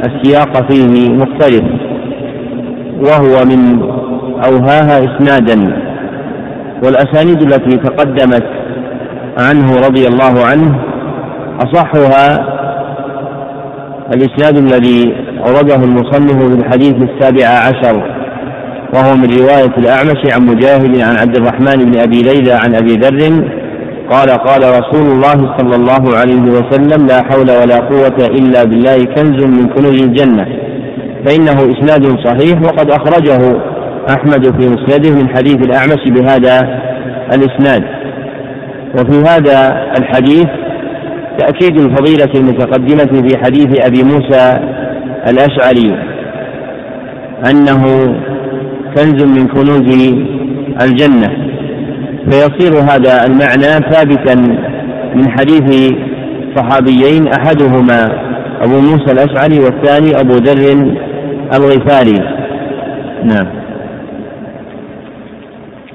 [0.07, 1.63] السياق فيه مختلف
[2.99, 3.81] وهو من
[4.47, 5.81] أوهاها إسنادا
[6.83, 8.45] والأسانيد التي تقدمت
[9.39, 10.79] عنه رضي الله عنه
[11.59, 12.55] أصحها
[14.13, 15.15] الإسناد الذي
[15.47, 18.24] أورده المصنف في الحديث السابع عشر.
[18.95, 23.49] وهو من رواية الأعمش عن مجاهد عن عبد الرحمن بن أبي ليلى عن أبي ذر
[24.09, 29.43] قال قال رسول الله صلى الله عليه وسلم لا حول ولا قوة إلا بالله كنز
[29.43, 30.45] من كنوز الجنة.
[31.25, 33.57] فإنه إسناد صحيح وقد أخرجه
[34.09, 36.59] أحمد في مسنده من حديث الأعمش بهذا
[37.33, 37.83] الإسناد.
[38.95, 40.47] وفي هذا الحديث
[41.37, 44.59] تأكيد الفضيلة المتقدمة في حديث أبي موسى
[45.29, 45.97] الأشعري
[47.49, 47.85] أنه
[48.95, 49.87] كنز من كنوز
[50.81, 51.29] الجنة.
[52.29, 54.35] فيصير هذا المعنى ثابتا
[55.15, 55.93] من حديث
[56.55, 58.11] صحابيين أحدهما
[58.61, 60.91] أبو موسى الأشعري والثاني أبو ذر
[61.53, 62.19] الغفاري.
[63.23, 63.65] نعم.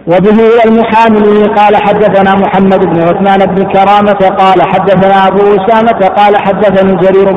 [0.07, 6.97] وبه المحامل قال حدثنا محمد بن عثمان بن كرامة قال حدثنا أبو أسامة قال حدثني
[6.97, 7.33] جرير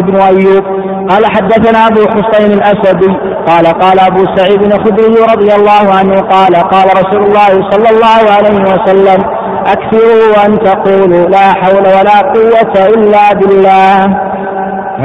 [0.00, 0.64] بن أيوب
[1.12, 3.12] قال حدثنا أبو حسين الأسدي
[3.46, 8.60] قال قال أبو سعيد الخدري رضي الله عنه قال قال رسول الله صلى الله عليه
[8.72, 9.22] وسلم
[9.66, 14.04] أكثروا أن تقولوا لا حول ولا قوة إلا بالله.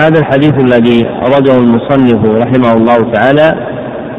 [0.01, 3.55] هذا الحديث الذي أورده المصنف رحمه الله تعالى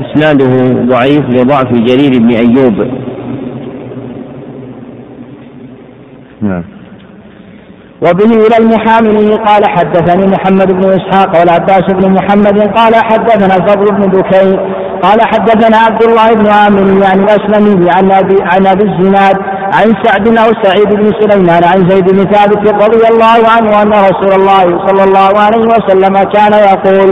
[0.07, 2.75] إسناده ضعيف لضعف جرير بن أيوب.
[6.43, 6.78] نعم.
[8.03, 14.11] وبه إلى المحامل قال حدثني محمد بن إسحاق والعباس بن محمد قال حدثنا الفضل بن
[14.11, 14.59] دكين
[15.03, 19.37] قال حدثنا عبد الله بن عامر يعني الأسلمي عن أبي عن أبي الزناد
[19.79, 24.33] عن سعد أو سعيد بن سليمان عن زيد بن ثابت رضي الله عنه أن رسول
[24.41, 27.09] الله صلى الله عليه وسلم كان يقول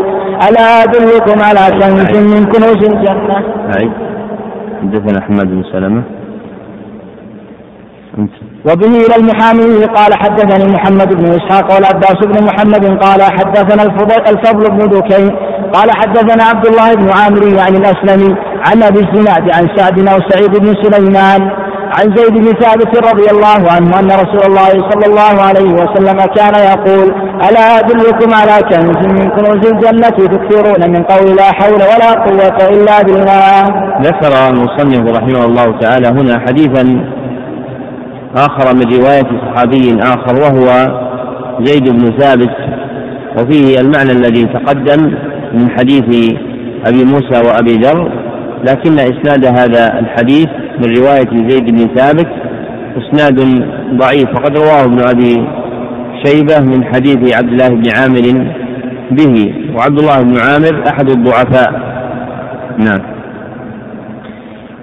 [0.48, 3.36] ألا أدلكم على كنز من كنوز الجنة؟
[3.78, 3.90] أي
[4.82, 6.02] حدثنا أحمد بن سلمة.
[8.66, 13.82] وبه إلى المحامي قال حدثني محمد بن إسحاق والعباس بن محمد قال حدثنا
[14.30, 15.30] الفضل بن دكين
[15.72, 18.34] قال حدثنا عبد الله بن عامر يعني الأسلمي
[18.66, 21.50] عن أبي الزناد عن سعد أو سعيد بن سليمان
[21.98, 26.54] عن زيد بن ثابت رضي الله عنه أن رسول الله صلى الله عليه وسلم كان
[26.54, 27.14] يقول
[27.48, 33.02] ألا أدلكم على كنز من كنوز الجنة تكثرون من قول لا حول ولا قوة إلا
[33.02, 33.62] بالله.
[34.02, 36.82] ذكر المصنف رحمه الله تعالى هنا حديثا
[38.36, 40.66] آخر من رواية صحابي آخر وهو
[41.64, 42.56] زيد بن ثابت.
[43.38, 45.14] وفيه المعنى الذي تقدم
[45.54, 46.34] من حديث
[46.86, 48.10] أبي موسى وأبي ذر
[48.68, 50.46] لكن إسناد هذا الحديث
[50.78, 52.28] من رواية زيد بن ثابت
[52.96, 53.40] إسناد
[53.98, 55.46] ضعيف وقد رواه ابن أبي
[56.24, 58.52] شيبة من حديث عبد الله بن عامر
[59.10, 59.54] به.
[59.76, 61.72] وعبد الله بن عامر أحد الضعفاء.
[62.78, 63.15] نعم.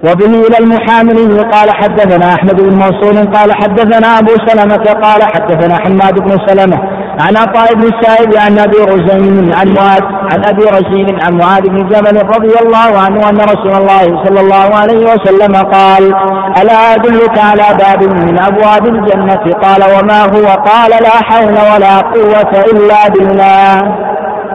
[0.04, 6.18] وبه إلى المحامل قال حدثنا أحمد بن موصول قال حدثنا أبو سلمة قال حدثنا حماد
[6.18, 6.78] بن سلمة
[7.20, 11.88] عن عطاء بن السائب عن أبي رزين عن معاذ عن أبي رزين عن معاذ بن
[11.88, 16.14] جبل رضي الله عنه أن رسول الله صلى الله عليه وسلم قال
[16.62, 22.64] ألا أدلك على باب من أبواب الجنه قال وما هو قال لا حول ولا قوة
[22.72, 23.78] إلا بالله.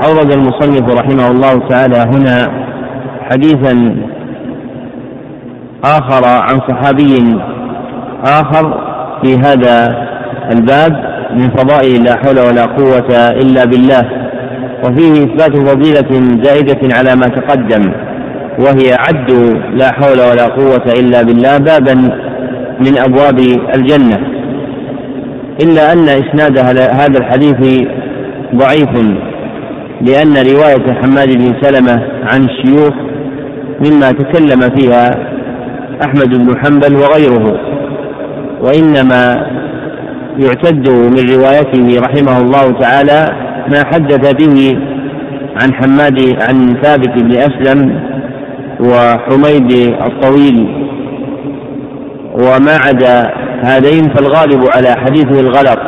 [0.08, 2.52] أورد المصنف رحمه الله تعالى هنا
[3.32, 3.96] حديثا
[5.84, 7.38] آخر عن صحابي
[8.24, 8.90] آخر
[9.24, 10.08] في هذا
[10.52, 14.30] الباب من فضائل لا حول ولا قوة إلا بالله.
[14.86, 17.92] وفيه إثبات فضيلة زائدة على ما تقدم
[18.60, 19.32] وهي عد
[19.74, 21.94] لا حول ولا قوة إلا بالله بابا
[22.80, 23.40] من أبواب
[23.76, 24.18] الجنة.
[25.64, 26.58] إلا أن إسناد
[27.02, 27.88] هذا الحديث
[28.56, 28.90] ضعيف
[30.02, 32.94] لأن رواية حماد بن سلمة عن الشيوخ
[33.86, 35.39] مما تكلم فيها
[36.06, 37.60] أحمد بن حنبل وغيره
[38.62, 39.46] وإنما
[40.38, 43.26] يعتد من روايته رحمه الله تعالى
[43.72, 44.78] ما حدث به
[45.62, 48.00] عن حماد عن ثابت بن أسلم
[48.80, 49.72] وحميد
[50.08, 50.86] الطويل.
[52.34, 53.32] وما عدا
[53.64, 55.80] هذين فالغالب على حديثه الغلط.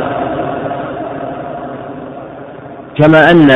[3.00, 3.52] كما أن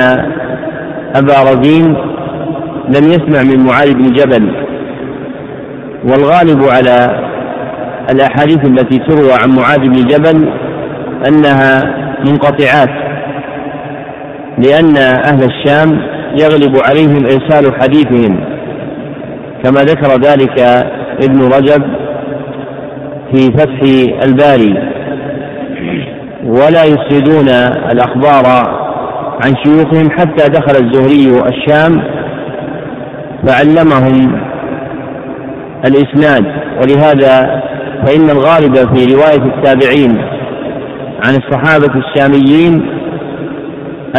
[1.15, 1.96] أبا رزين
[2.88, 4.65] لم يسمع من معاذ بن جبل.
[6.06, 7.26] والغالب على
[8.12, 10.50] الأحاديث التي تروى عن معاذ بن جبل
[11.28, 12.89] أنها منقطعات
[14.58, 16.02] لأن أهل الشام
[16.41, 18.39] يغلب عليهم إرسال حديثهم
[19.63, 20.60] كما ذكر ذلك
[21.24, 21.84] ابن رجب
[23.32, 23.80] في فتح
[24.24, 24.96] الباري.
[26.46, 27.50] ولا يسردون
[27.91, 28.46] الأخبار
[29.44, 32.02] عن شيوخهم حتى دخل الزهري الشام
[33.48, 34.55] فعلمهم
[35.88, 36.45] الإسناد
[36.82, 37.62] ولهذا
[38.06, 40.17] فإن الغالب في رواية التابعين
[41.26, 42.86] عن الصحابة الشاميين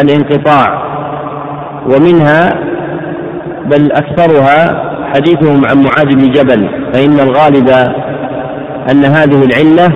[0.00, 0.86] الانقطاع
[1.86, 2.50] ومنها
[3.64, 7.68] بل أكثرها حديثهم عن معاذ بن جبل فإن الغالب
[8.90, 9.88] أن هذه العلة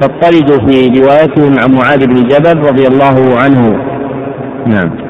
[0.00, 3.78] تضطرد في روايتهم عن معاذ بن جبل رضي الله عنه.
[4.66, 5.07] نعم.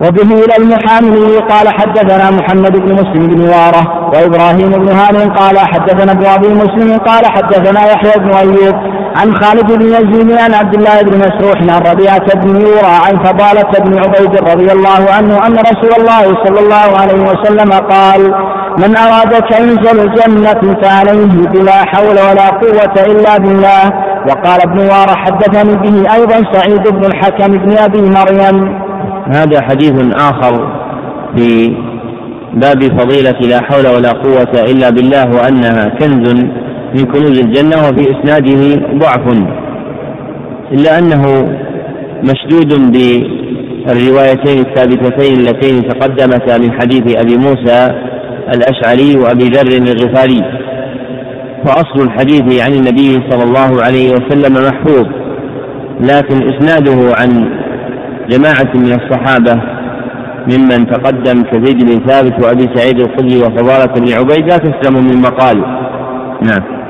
[0.00, 6.12] وبه إلى المحامي قال حدثنا محمد بن مسلم بن وارة وإبراهيم بن هانئ قال حدثنا
[6.12, 8.74] ابن أبي مسلم قال حدثنا يحيى بن أيوب
[9.16, 13.72] عن خالد بن يزيد عن عبد الله بن مسروح عن ربيعة بن يورى عن فضالة
[13.84, 18.34] بن عبيد رضي الله عنه أن رسول الله صلى الله عليه وسلم قال
[18.78, 24.10] من أراد كنز الجنة فعليه بلا حول ولا قوة إلا بالله.
[24.28, 28.79] وقال ابن وار حدثني به أيضا سعيد بن الحكم بن أبي مريم.
[29.32, 30.72] هذا حديث آخر
[31.36, 31.76] في
[32.54, 36.34] باب فضيلة لا حول ولا قوة إلا بالله وأنها كنز
[36.94, 39.26] من كنوز الجنة وفي إسناده ضعف.
[40.72, 41.22] إلا أنه
[42.22, 47.88] مشدود بالروايتين الثابتتين اللتين تقدمتا من حديث أبي موسى
[48.54, 50.42] الأشعري وأبي ذر الغفاري.
[51.64, 55.06] فأصل الحديث عن النبي صلى الله عليه وسلم محفوظ
[56.00, 57.60] لكن إسناده عن
[58.30, 59.62] جماعة من الصحابة
[60.48, 65.58] ممن تقدم كزيد بن ثابت وأبي سعيد الخدري وفضالة بن عبيد لا تسلم من مقال
[66.42, 66.80] نعم.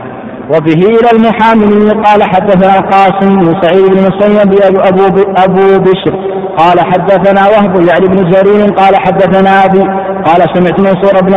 [0.48, 6.29] وبه إلى المحامل قال حدثنا القاسم بن سعيد بن أبو, أبو بشر.
[6.60, 9.80] قال حدثنا وهب يعني بن جرير قال حدثنا أبي
[10.26, 11.34] قال سمعت منصور بن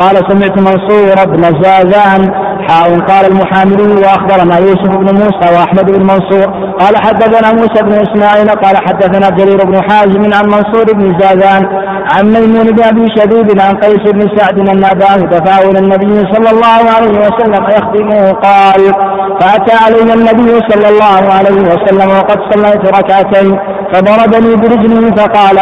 [0.00, 2.22] قال سمعت منصور بن زازان
[2.68, 6.46] حاء قال المحاملي وأخبرنا يوسف بن موسى وأحمد بن منصور
[6.80, 11.66] قال حدثنا موسى بن إسماعيل قال حدثنا جرير بن حازم عن منصور بن زازان
[12.12, 16.82] عن ميمون بن أبي شبيب عن قيس بن سعد أن أباه إلى النبي صلى الله
[16.96, 18.94] عليه وسلم يخدمه قال
[19.40, 23.58] فأتى علينا النبي صلى الله عليه وسلم وقد صليت ركعتين
[23.92, 25.56] فضربني برجله فقال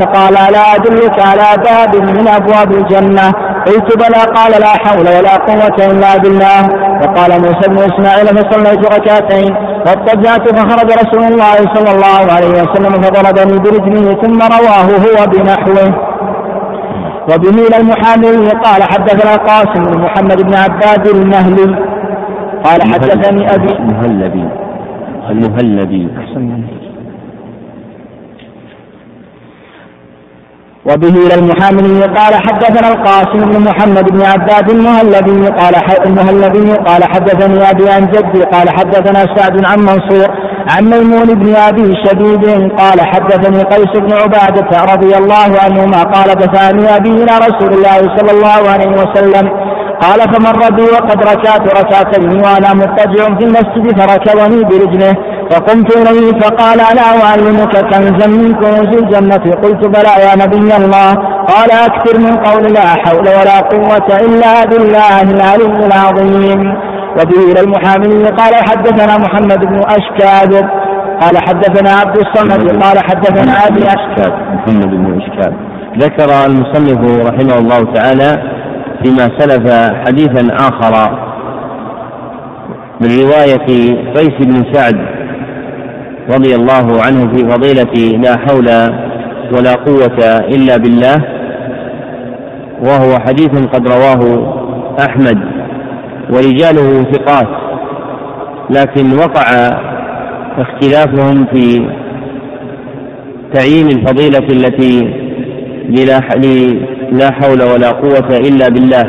[0.00, 3.32] فقال لا أدلك على باب من أبواب الجنة.
[3.66, 6.62] قلت بلى قال لا حول ولا قوة إلا بالله.
[7.02, 9.56] وقال موسى بن إسماعيل فصليت ركعتين.
[9.86, 16.14] واضطجعت فخرج رسول الله صلى الله عليه وسلم فضربني برجله ثم رواه هو بنحوه.
[17.30, 21.76] وبه إلى المحامي قال حدثنا قاسم بن محمد بن عباد المهلي.
[22.64, 24.48] قال حدثني ابي المهلبي.
[25.30, 26.08] المهلبي.
[30.88, 35.74] وبه إلى المحاملي قال حدثنا القاسم بن محمد بن عباد المهلبي قال
[36.06, 40.28] المهلبي قال حدثني أبي عن جدي قال حدثنا سعد عن منصور
[40.68, 46.96] عن ميمون بن أبي شديد قال حدثني قيس بن عبادة رضي الله عنهما قال دفعني
[46.96, 49.50] أبي إلى رسول الله صلى الله عليه وسلم
[50.02, 55.14] قال فمر بي وقد ركعت ركعتين وأنا مضطجع في المسجد فركبني برجله
[55.50, 61.14] فقمت إليه فقال ألا أعلمك كنزا من كنوز الجنة؟ قلت بلى يا نبي الله.
[61.52, 66.74] قال أكثر من قول لا حول ولا قوة إلا بالله العلي العظيم.
[67.18, 70.54] وبه إلى المحامي قال حدثنا محمد بن أشكاد.
[71.20, 72.82] قال حدثنا عبد الصمد.
[72.82, 74.32] قال حدثنا أبي أشكاد.
[74.54, 75.54] محمد بن أشكاد.
[75.98, 78.53] ذكر المصنف رحمه الله تعالى
[79.02, 79.72] فيما سلف
[80.06, 81.18] حديثا آخر
[83.00, 83.66] من رواية
[84.14, 84.96] قيس بن سعد
[86.34, 88.68] رضي الله عنه في فضيلة لا حول
[89.56, 91.24] ولا قوة إلا بالله
[92.82, 94.54] وهو حديث قد رواه
[95.08, 95.38] أحمد
[96.30, 97.48] ورجاله ثقات
[98.70, 99.42] لكن وقع
[100.58, 101.88] اختلافهم في
[103.54, 105.23] تعيين الفضيلة التي
[107.12, 109.04] لا حول ولا قوة إلا بالله.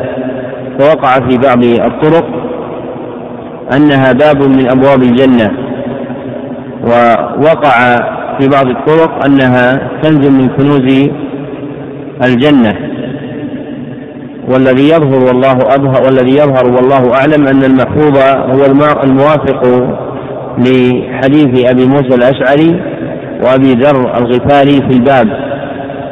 [0.80, 2.26] فوقع في بعض الطرق
[3.76, 5.52] أنها باب من أبواب الجنة.
[6.84, 7.96] ووقع
[8.40, 11.10] في بعض الطرق أنها كنز من كنوز
[12.26, 12.74] الجنة.
[14.50, 18.66] والذي يظهر والله أظهر والذي يظهر والله أعلم أن المحفوظ هو
[19.04, 19.62] الموافق
[20.58, 22.82] لحديث أبي موسى الأشعري
[23.44, 25.55] وأبي ذر الغفاري في الباب.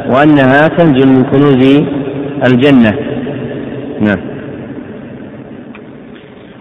[0.09, 1.83] وأنها كنز من كنوز
[2.47, 2.93] الجنة.
[3.99, 4.33] نعم.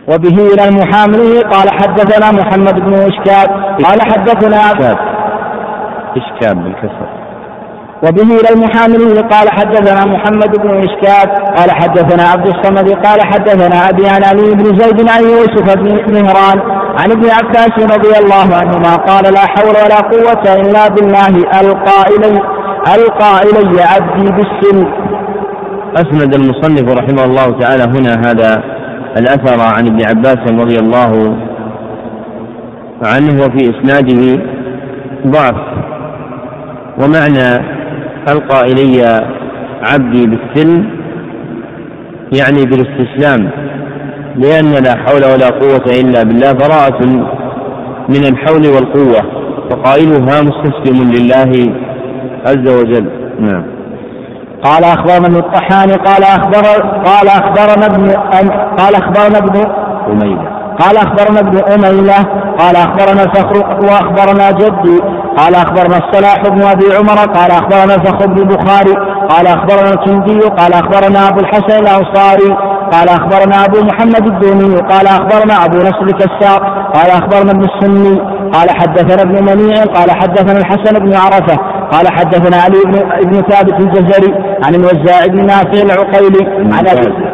[0.09, 3.49] وبه إلى المحامل قال حدثنا محمد بن إشكاب.
[3.85, 4.99] قال حدثنا إشكاب.
[6.17, 7.09] إشكاب بالكسر.
[8.03, 11.29] وبه إلى المحامل قال حدثنا محمد بن إشكاب.
[11.57, 16.83] قال حدثنا عبد الصمد قال حدثنا أبي عن علي بن زيد عن يوسف بن مهران
[16.99, 22.52] عن ابن عباس رضي الله عنهما قال لا حول ولا قوة إلا بالله إلي
[22.87, 24.87] ألقى إلي عبدي بالسن.
[25.97, 28.63] أسند المصنف رحمه الله تعالى هنا هذا
[29.19, 31.37] الأثر عن ابن عباس رضي الله
[33.03, 34.43] عنه وفي إسناده
[35.27, 35.61] ضعف.
[36.99, 37.65] ومعنى
[38.29, 39.21] ألقى إلي
[39.83, 40.91] عبدي بالسلم
[42.33, 43.51] يعني بالاستسلام
[44.37, 47.07] لأن لا حول ولا قوة إلا بالله براءة
[48.09, 49.23] من الحول والقوة
[49.71, 51.53] فقائلها مستسلم لله
[52.47, 53.65] عز وجل نعم
[54.65, 56.65] قال اخبرنا ابن الطحان قال اخبر
[57.05, 58.11] قال اخبرنا ابن
[58.79, 59.67] قال اخبرنا ابن
[60.07, 62.25] حميده قال أخبرنا ابن أميلة
[62.59, 64.99] قال أخبرنا الفخر وأخبرنا جدي
[65.37, 68.95] قال أخبرنا الصلاح بن أبي عمر قال أخبرنا الفخر بن البخاري
[69.29, 72.57] قال أخبرنا الكندي قال أخبرنا أبو الحسن الأنصاري
[72.93, 76.61] قال أخبرنا أبو محمد الدوني قال أخبرنا أبو نصر الكسار
[76.95, 78.19] قال أخبرنا ابن السني
[78.53, 83.81] قال حدثنا ابن منيع قال حدثنا الحسن بن عرفة قال حدثنا علي بن ابن ثابت
[83.81, 84.35] الجزري
[84.65, 87.33] عن الوزاع بن نافع العقيلي عن أبي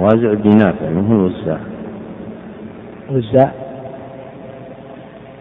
[0.00, 1.58] وازع بن نافع من هو الوزاع؟
[3.10, 3.52] وزاع؟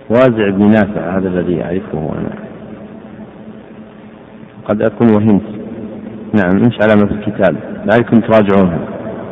[0.09, 2.35] وازع بن نافع هذا الذي أعرفه أنا.
[4.65, 5.63] قد أكون وهمت.
[6.33, 8.79] نعم مش في الكتاب لعلكم تراجعونها.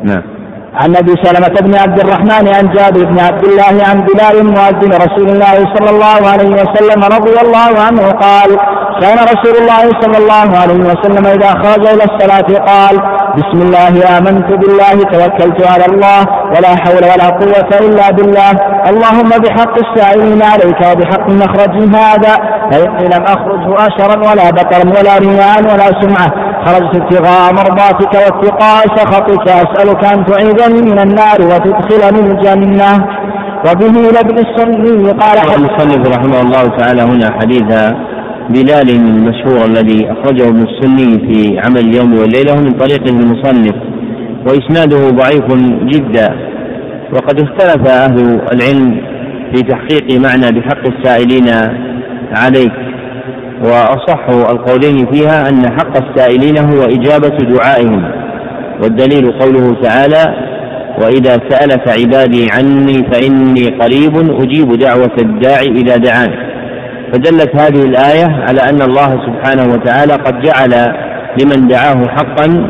[0.04, 0.41] نعم.
[0.76, 5.30] عن أبي سلمة بن عبد الرحمن عن جابر بن عبد الله عن بلال مؤذن رسول
[5.30, 8.58] الله صلى الله عليه وسلم رضي الله عنه قال
[9.02, 12.96] كان رسول الله صلى الله عليه وسلم إذا خرج إلى الصلاة قال
[13.38, 16.20] بسم الله آمنت بالله توكلت على الله
[16.56, 18.52] ولا حول ولا قوة إلا بالله
[18.90, 22.34] اللهم بحق السائلين عليك وبحق مخرج هذا
[22.72, 29.48] فاني لم أخرجه أشرا ولا بطرا ولا رياء ولا سمعة خرجت ابتغاء مرضاتك واتقاء سخطك
[29.50, 33.08] أسألك أن تعيذ من النار وتدخلني الجنة.
[33.68, 37.70] وبه لابن السني قال المصنف رحمه الله تعالى هنا حديث
[38.50, 43.76] بلال المشهور الذي أخرجه ابن السني في عمل اليوم والليلة من طريقه المصنف
[44.46, 45.48] وإسناده ضعيف
[45.84, 46.30] جدا.
[47.14, 49.02] وقد اختلف أهل العلم
[49.54, 51.48] في تحقيق معنى بحق السائلين
[52.32, 52.91] عليك.
[53.64, 58.12] وأصح القولين فيها أن حق السائلين هو إجابة دعائهم
[58.84, 60.36] والدليل قوله تعالى
[61.02, 66.52] وإذا سألك عبادي عني فإني قريب أجيب دعوة الداعي إذا دعاني
[67.14, 70.94] فدلت هذه الآية على أن الله سبحانه وتعالى قد جعل
[71.42, 72.68] لمن دعاه حقا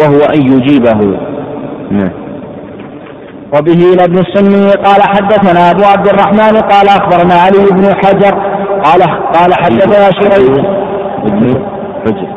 [0.00, 1.18] وهو أن يجيبه.
[1.90, 2.10] نعم.
[3.58, 8.53] وبه لابن السني قال حدثنا أبو عبد الرحمن قال أخبرنا علي بن حجر
[8.84, 10.66] قال قال حدثنا شريك.
[12.04, 12.28] حجر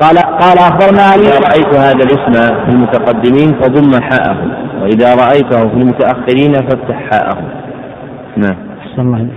[0.00, 1.28] قال قال أخبرنا علي.
[1.28, 2.32] إذا رأيت هذا الاسم
[2.64, 4.36] في المتقدمين فضم حاءه
[4.82, 7.38] وإذا رأيته في المتأخرين فافتح حاءه.
[8.36, 8.56] نعم.
[8.98, 9.28] الله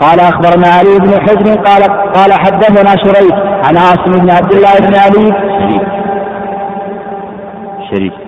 [0.00, 4.94] قال أخبرنا علي بن حجر قال قال حدثنا شريك عن عاصم بن عبد الله بن
[4.94, 5.26] علي.
[5.60, 5.86] شريك.
[7.90, 8.21] شريك.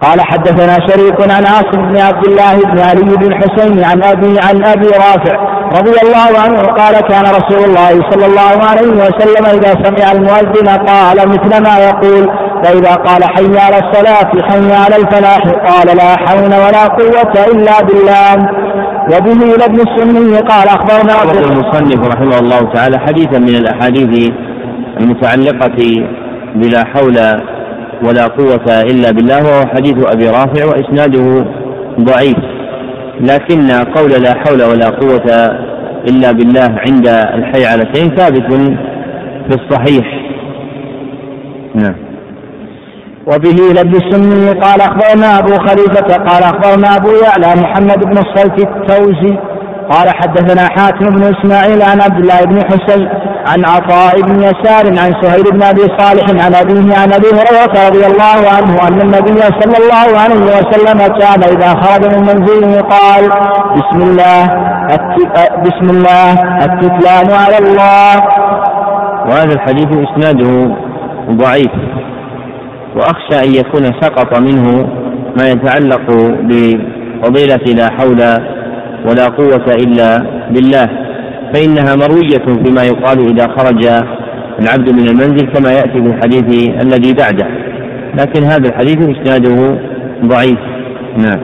[0.00, 4.64] قال حدثنا شريك عن عاصم بن عبد الله بن علي بن حسين عن أبي عن
[4.64, 10.12] أبي رافع رضي الله عنه قال كان رسول الله صلى الله عليه وسلم إذا سمع
[10.12, 12.28] المؤذن قال مثل ما يقول
[12.64, 18.64] فإذا قال حي على الصلاة حي على الفلاح قال لا حول ولا قوة إلا بالله.
[19.04, 24.30] وبه لابن السني قال أخبرنا عبد المصنف رحمه الله تعالى حديثا من الأحاديث
[25.00, 26.06] المتعلقة
[26.54, 27.16] بلا حول
[28.02, 31.46] ولا قوة إلا بالله وهو حديث أبي رافع وإسناده
[32.00, 32.36] ضعيف.
[33.20, 35.56] لكن قول لا حول ولا قوة
[36.08, 38.52] إلا بالله عند الحيعلتين ثابت
[39.48, 40.06] في الصحيح.
[41.74, 41.94] نعم.
[43.26, 49.38] وبه لب السني قال أخبرنا أبو خليفة قال أخبرنا أبو يعلى محمد بن الصلت التوزي
[49.90, 53.08] قال حدثنا حاتم بن إسماعيل عن عبد الله بن حسين
[53.46, 58.06] عن عطاء بن يسار عن سهيل بن أبي صالح عن أبيه عن أبي هريرة رضي
[58.06, 63.28] الله عنه أن النبي صلى الله عليه وسلم كان إذا خرج من منزله قال
[63.76, 64.44] بسم الله
[65.64, 66.32] بسم الله
[66.64, 68.14] التكلان على الله.
[69.28, 70.74] وهذا الحديث إسناده
[71.30, 71.72] ضعيف
[72.96, 74.88] وأخشى أن يكون سقط منه
[75.38, 76.10] ما يتعلق
[76.42, 78.20] بفضيلة لا حول
[79.04, 80.18] ولا قوة إلا
[80.50, 80.88] بالله
[81.54, 83.86] فإنها مروية فيما يقال إذا خرج
[84.60, 87.46] العبد من المنزل كما يأتي في الحديث الذي بعده.
[88.14, 89.78] لكن هذا الحديث إسناده
[90.24, 90.58] ضعيف.
[91.16, 91.40] نعم.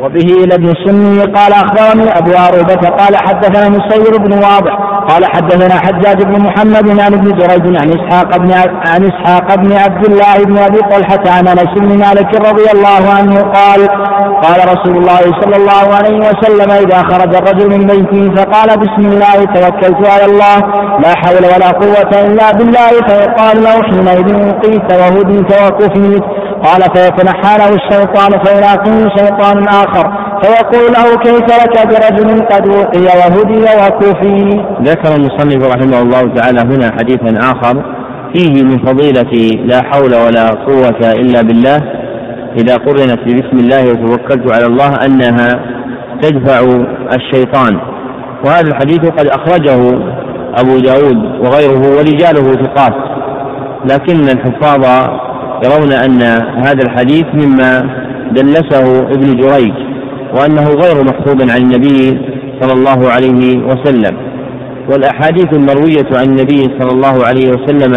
[0.00, 6.22] وبه لابن السني قال أخبرني أبو عروبة قال حدثنا مسير بن واضح قال حدثنا حجاج
[6.22, 8.52] بن محمد عن ابن جريج عن إسحاق بن
[8.86, 13.40] عن إسحاق بن عبد الله بن أبي طلحة عن أنس بن مالك رضي الله عنه
[13.42, 13.88] قال
[14.44, 19.44] قال رسول الله صلى الله عليه وسلم إذا خرج الرجل من بيته فقال بسم الله
[19.54, 20.58] توكلت على الله
[21.02, 26.22] لا حول ولا قوة إلا بالله فيقال له حينئذ وقيت وهديت وكفيت
[26.64, 30.29] قال فيتنحى له الشيطان فيلاقيه شيطان آخر.
[30.42, 36.92] فيقول له كيف لك برجل قد وقي وهدي وكفي؟ ذكر المصنف رحمه الله تعالى هنا
[36.98, 37.82] حديثا آخر
[38.34, 41.80] فيه من فضيلة لا حول ولا قوة إلا بالله.
[42.58, 45.48] إذا قرنت بسم الله وتوكلت على الله أنها
[46.22, 46.60] تدفع
[47.16, 47.80] الشيطان.
[48.44, 49.80] وهذا الحديث قد أخرجه
[50.58, 52.94] أبو داود وغيره ورجاله ثقات.
[53.92, 55.10] لكن الحفاظ
[55.64, 56.22] يرون أن
[56.66, 57.82] هذا الحديث مما
[58.32, 59.89] دلسه ابن جريج.
[60.34, 62.20] وأنه غير محفوظ عن النبي
[62.60, 64.16] صلى الله عليه وسلم.
[64.92, 67.92] والأحاديث المروية عن النبي صلى الله عليه وسلم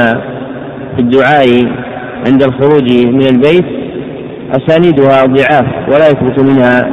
[0.96, 1.48] في الدعاء
[2.28, 3.66] عند الخروج من البيت
[4.52, 6.92] أسانيدها ضعاف ولا يثبت منها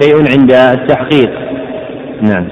[0.00, 1.30] شيء عند التحقيق.
[2.22, 2.48] نعم.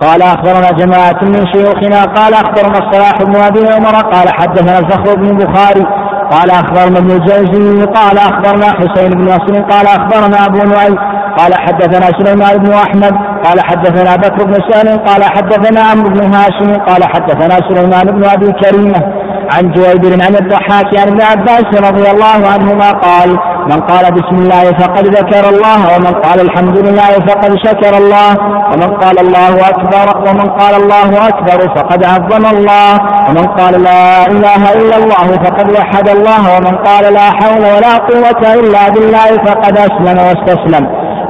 [0.00, 5.26] قال أخبرنا جماعة من شيوخنا قال أخبرنا الصلاح بن أبي عمر قال حدثنا الفخر بن
[5.26, 5.84] البخاري
[6.30, 10.96] قال أخبرنا ابن الجوزي قال أخبرنا حسين بن نصر قال أخبرنا أبو نعيم
[11.38, 13.12] قال حدثنا سليمان بن أحمد
[13.44, 18.52] قال حدثنا بكر بن سالم قال حدثنا عمرو بن هاشم قال حدثنا سليمان بن أبي
[18.52, 23.30] كريمة عن جويبر عن الضحاك عن ابن عباس رضي الله عنهما قال
[23.70, 28.30] من قال بسم الله فقد ذكر الله ومن قال الحمد لله فقد شكر الله
[28.72, 32.90] ومن قال الله أكبر ومن قال الله أكبر فقد عظم الله
[33.28, 38.54] ومن قال لا إله إلا الله فقد وحد الله ومن قال لا حول ولا قوة
[38.54, 40.84] إلا بالله فقد أسلم واستسلم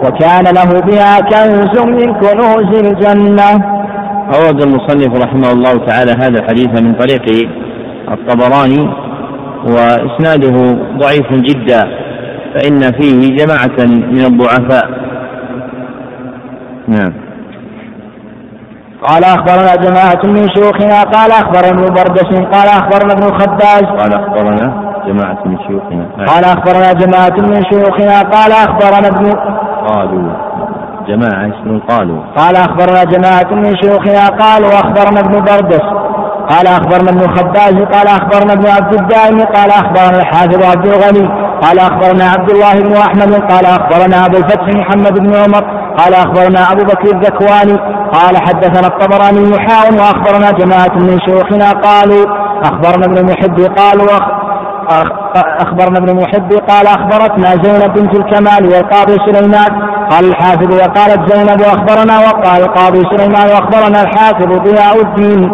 [0.05, 3.51] وكان له بها كنز من كنوز الجنة.
[4.35, 7.49] أورد المصنف رحمه الله تعالى هذا الحديث من طريق
[8.13, 8.91] الطبراني
[9.67, 10.57] وإسناده
[10.99, 11.81] ضعيف جدا
[12.55, 14.91] فإن فيه جماعة من الضعفاء.
[16.89, 17.13] نعم.
[19.03, 24.95] قال أخبرنا جماعة من شيوخنا قال أخبرنا ابن بردس قال أخبرنا ابن الخباز قال أخبرنا
[25.07, 26.07] جماعة من شيوخنا.
[26.27, 29.31] قال أخبرنا جماعة من شيوخنا قال أخبرنا ابن
[29.87, 30.33] قالوا.
[31.09, 36.14] جماعة اسم قالوا؟ قال أخبرنا جماعة من شيوخنا قالوا أخبرنا ابن بردس.
[36.51, 41.29] قال أخبرنا ابن الخباز قال أخبرنا ابن عبد الدائم قال أخبرنا الحافظ عبد الغني
[41.63, 45.65] قال أخبرنا عبد الله بن أحمد قال أخبرنا أبو الفتح محمد بن عمر
[45.99, 47.79] قال أخبرنا أبو بكر الذكواني
[48.13, 52.25] قال حدثنا الطبراني حاء وأخبرنا جماعة من شيوخنا قالوا
[52.65, 54.07] أخبرنا ابن المحب قالوا
[55.61, 62.19] أخبرنا ابن المحب قال أخبرتنا زينب بنت الكمال والقاضي سليمان قال الحافظ وقالت زينب وأخبرنا
[62.19, 65.51] وقال القاضي سليمان وأخبرنا الحافظ ضياء الدين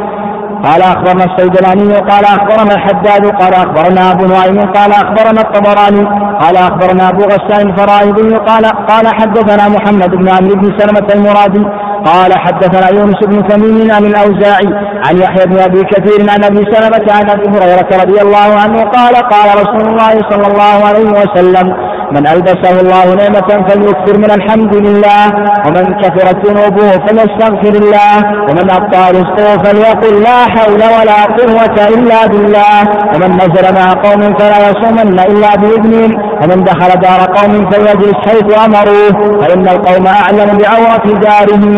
[0.64, 6.04] قال أخبرنا الصيدلاني قال أخبرنا الحداد قال أخبرنا أبو نعيم قال أخبرنا الطبراني
[6.40, 11.64] قال أخبرنا أبو غسان الفرائضي قال قال حدثنا محمد بن عمرو بن سلمة المرادي
[12.04, 14.68] قال حدثنا يونس بن تميم عن الأوزاعي
[15.06, 19.14] عن يحيى بن أبي كثير عن أبي سلمة عن أبي هريرة رضي الله عنه قال
[19.14, 25.26] قال رسول الله صلى الله عليه وسلم من ألبسه الله نعمة فليكثر من الحمد لله
[25.66, 28.16] ومن كثرت ذنوبه فليستغفر الله
[28.48, 32.80] ومن أبطى رزقه فليقل لا حول ولا قوة إلا بالله
[33.14, 36.10] ومن نزل مع قوم فلا يصومن إلا بإذنهم
[36.42, 41.74] ومن دخل دار قوم فليجلس حيث أمروه فإن القوم أعلم بعورة دارهم.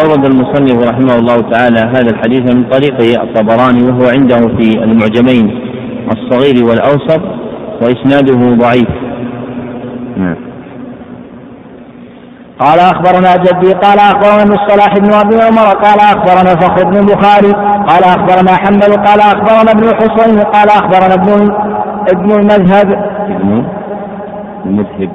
[0.00, 5.46] أورد المصنف رحمه الله تعالى هذا الحديث من طريق الطبراني وهو عنده في المعجمين
[6.12, 7.20] الصغير والأوسط
[7.82, 9.03] وإسناده ضعيف.
[10.16, 10.36] نعم.
[12.58, 17.52] قال أخبرنا جدي قال أخبرنا ابن الصلاح بن أبي عمر قال أخبرنا فخر بن البخاري
[17.88, 21.52] قال أخبرنا حنبل قال أخبرنا ابن الحصين قال أخبرنا ابن
[22.12, 22.90] ابن المذهب.
[23.28, 23.64] ابن
[24.66, 25.10] المذهب.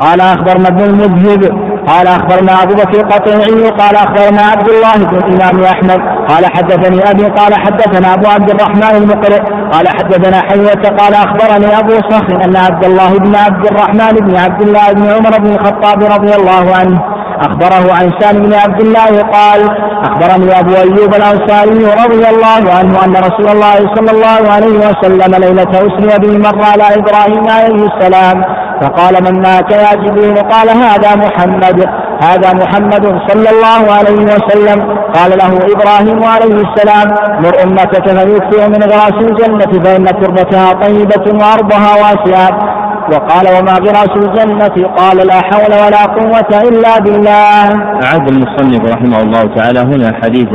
[0.00, 1.42] قال أخبرنا ابن المذهب.
[1.88, 7.24] قال أخبرنا أبو بكر القطيعي قال أخبرنا عبد الله بن الامام أحمد قال حدثني أبي
[7.24, 9.40] قال حدثنا أبو عبد الرحمن المقرئ
[9.72, 14.62] قال حدثنا حيوة قال أخبرني أبو صخر أن عبد الله بن عبد الرحمن بن عبد
[14.62, 17.00] الله بن عمر بن الخطاب رضي الله عنه
[17.40, 19.60] أخبره عن سالم بن عبد الله قال
[20.04, 25.70] أخبرني أبو أيوب الأنصاري رضي الله عنه أن رسول الله صلى الله عليه وسلم ليلة
[25.70, 28.44] أسري به مر على إبراهيم عليه السلام
[28.82, 31.84] فقال من مات يا جبريل؟ قال هذا محمد.
[32.22, 34.98] هذا محمد صلى الله عليه وسلم.
[35.14, 37.08] قال له إبراهيم عليه السلام
[37.42, 42.77] مر أمتك فيكفئ من غراس الجنة فإن تربتها طيبة وأرضها واسعة.
[43.12, 44.88] وقال وما غراس الجنة.
[44.96, 47.64] قال لا حول ولا قوة إلا بالله.
[48.02, 50.48] أعد المصنف رحمه الله تعالى هنا حديث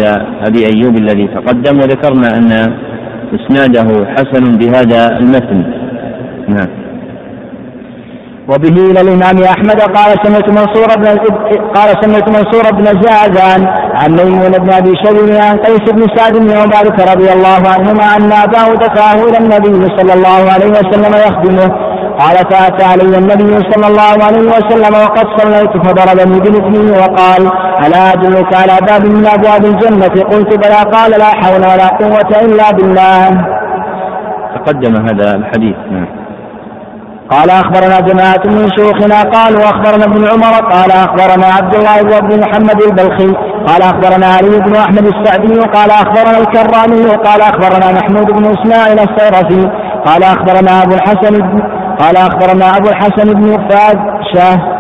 [0.48, 2.74] أبي أيوب الذي تقدم وذكرنا أن
[3.34, 5.64] إسناده حسن بهذا المتن.
[6.48, 6.68] نعم.
[8.50, 9.82] وبه إلى الإمام أحمد.
[9.82, 11.06] قال سمعت منصور بن
[11.76, 16.52] قال سمعت منصور بن زازان عن ميمون بن أبي شبيب عن قيس بن سعد بن
[16.52, 21.83] عبادة رضي الله عنهما أن أباه دفعه إلى النبي صلى الله عليه وسلم يخدمه.
[22.20, 27.42] قال فأتى علي النبي صلى الله عليه وسلم وقد صليت فضربني بمثله وقال
[27.86, 30.92] ألا أدلك على باب من أبواب الجنة؟ قلت بلى.
[30.96, 33.30] قال لا حول ولا قوة إلا بالله.
[34.56, 35.76] تقدم هذا الحديث.
[35.92, 36.08] نعم.
[37.32, 39.22] قال أخبرنا جماعة من شيوخنا.
[39.22, 40.56] قالوا اخبرنا ابن عمر.
[40.72, 43.34] قال أخبرنا عبد الله بن محمد البلخي.
[43.68, 45.60] قال أخبرنا علي بن أحمد السعدي.
[45.60, 47.06] قال أخبرنا الكرامي.
[47.28, 49.70] قال أخبرنا محمود بن إسماعيل الصيرفي.
[50.06, 51.34] قال أخبرنا أبو الحسن
[52.00, 54.00] قال أخبرنا أبو الحسن بن فاد
[54.34, 54.74] شاه.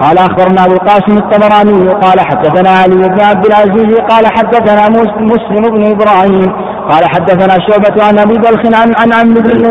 [0.00, 4.88] قال أخبرنا أبو القاسم الطبراني قال حدثنا علي بن عبد العزيز قال حدثنا
[5.20, 6.52] مسلم بن إبراهيم
[6.90, 9.62] قال حدثنا شعبة عن أبي بلخ عن عن عمرو بن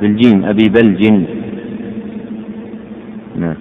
[0.00, 1.02] بالجيم أبي بلج
[3.36, 3.56] نعم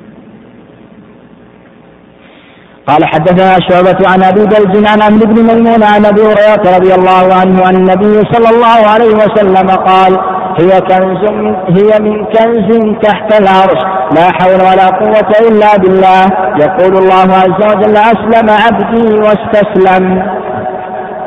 [2.91, 7.33] قال حدثنا شعبة عن أبي بلج عن عمرو بن ميمون عن أبي هريرة رضي الله
[7.33, 10.13] عنه عن النبي صلى الله عليه وسلم قال
[10.59, 12.69] هي كنز من هي من كنز
[13.01, 13.81] تحت العرش
[14.15, 16.23] لا حول ولا قوة إلا بالله.
[16.59, 20.23] يقول الله عز وجل أسلم عبدي واستسلم.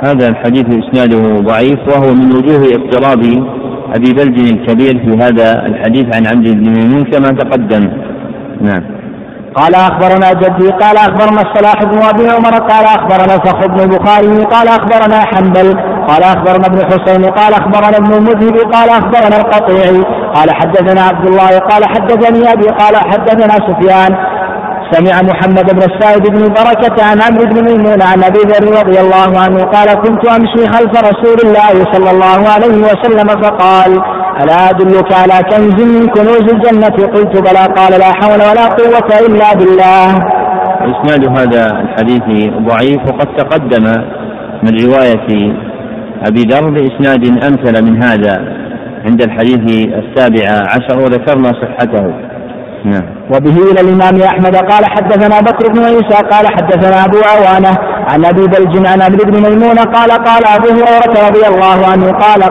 [0.05, 3.23] هذا الحديث إسناده ضعيف وهو من وجوه اضطراب
[3.95, 7.91] أبي بلج الكبير في هذا الحديث عن عبد بن ميمون كما تقدم.
[8.61, 8.94] نعم.
[9.57, 14.69] قال أخبرنا جدي قال أخبرنا الصلاح بن أبي عمر قال أخبرنا فخر بن البخاري قال
[14.69, 15.75] أخبرنا حنبل
[16.09, 20.03] قال أخبرنا ابن حسين قال أخبرنا ابن المذهب قال أخبرنا القطيعي
[20.35, 24.17] قال حدثنا عبد الله قال حدثني أبي قال حدثنا سفيان
[24.95, 29.31] سمع محمد بن السائب بن بركة عن عمرو بن ميمون عن أبي ذر رضي الله
[29.45, 33.93] عنه قال كنت أمشي خلف رسول الله صلى الله عليه وسلم فقال
[34.43, 37.65] ألا أدلك على كنز من كنوز الجنة؟ قلت بلى.
[37.79, 40.09] قال لا حول ولا قوة إلا بالله.
[40.93, 43.85] إسناد هذا الحديث ضعيف وقد تقدم
[44.63, 45.29] من رواية
[46.29, 48.35] أبي ذر بإسناد أمثل من هذا
[49.07, 52.34] عند الحديث السابع عشر وذكرنا صحته.
[52.85, 53.05] نعم.
[53.31, 57.79] وبه إلى الإمام أحمد قال حدثنا بكر بن عيسى قال حدثنا أبو عوانة
[58.09, 62.43] عن أبي بلج عن ابي بن ميمون قال قال أبو هريرة رضي الله عنه قال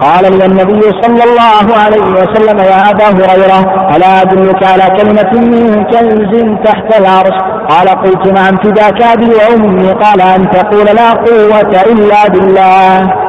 [0.00, 3.60] قال لي النبي صلى الله عليه وسلم يا أبا هريرة
[3.96, 7.38] ألا أدلك على كلمة من كنز تحت العرش؟
[7.68, 13.23] قال قلت نعم فداك ابي وأمي قال أن تقول لا قوة إلا بالله.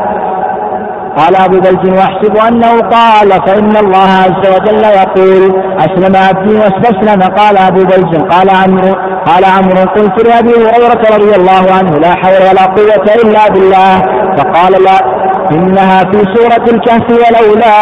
[1.17, 5.43] قال أبو بلج وأحسب أنه قال فإن الله عز وجل يقول
[5.79, 7.21] أسلم عبدي واستسلم.
[7.21, 8.93] قال أبو بلج قال عمرو
[9.25, 14.01] قال عمرو قلت لأبي هريرة رضي الله عنه لا حول ولا قوة إلا بالله.
[14.37, 17.75] فقال لا إنها في سورة الكهف ولولا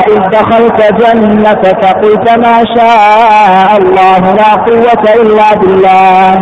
[0.00, 6.32] إذ دخلت جنتك قلت ما شاء الله لا قوة إلا بالله.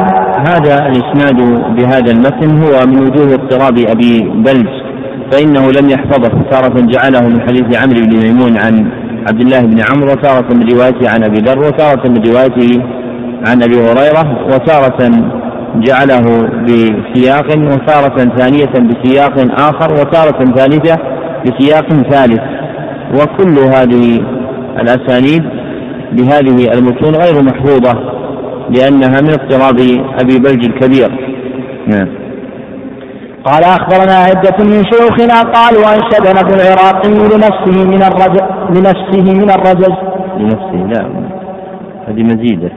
[0.49, 1.37] هذا الإسناد
[1.77, 4.86] بهذا المتن هو من وجوه اضطراب أبي بلج
[5.33, 8.91] فإنه لم يحفظه تارة جعله من حديث عمرو بن ميمون عن
[9.29, 12.83] عبد الله بن عمرو وتارة من روايته عن أبي ذر وتارة من روايته
[13.49, 15.11] عن أبي هريرة وتارة
[15.77, 20.99] جعله بسياق وتارة ثانية بسياق آخر وتارة ثالثة
[21.47, 22.41] بسياق ثالث.
[23.15, 24.21] وكل هذه
[24.81, 25.43] الأسانيد
[26.13, 27.95] بهذه المتون غير محفوظة
[28.71, 29.79] لأنها من اضطراب
[30.21, 31.11] أبي بلج الكبير.
[31.87, 32.26] نعم.
[33.47, 39.95] قال أخبرنا عدة من شيوخنا قالوا أنشدنا ابن العراقي لنفسه من الرجز لنفسه من الرجز.
[40.39, 41.03] لنفسه لا
[42.09, 42.71] هذه مزيدة.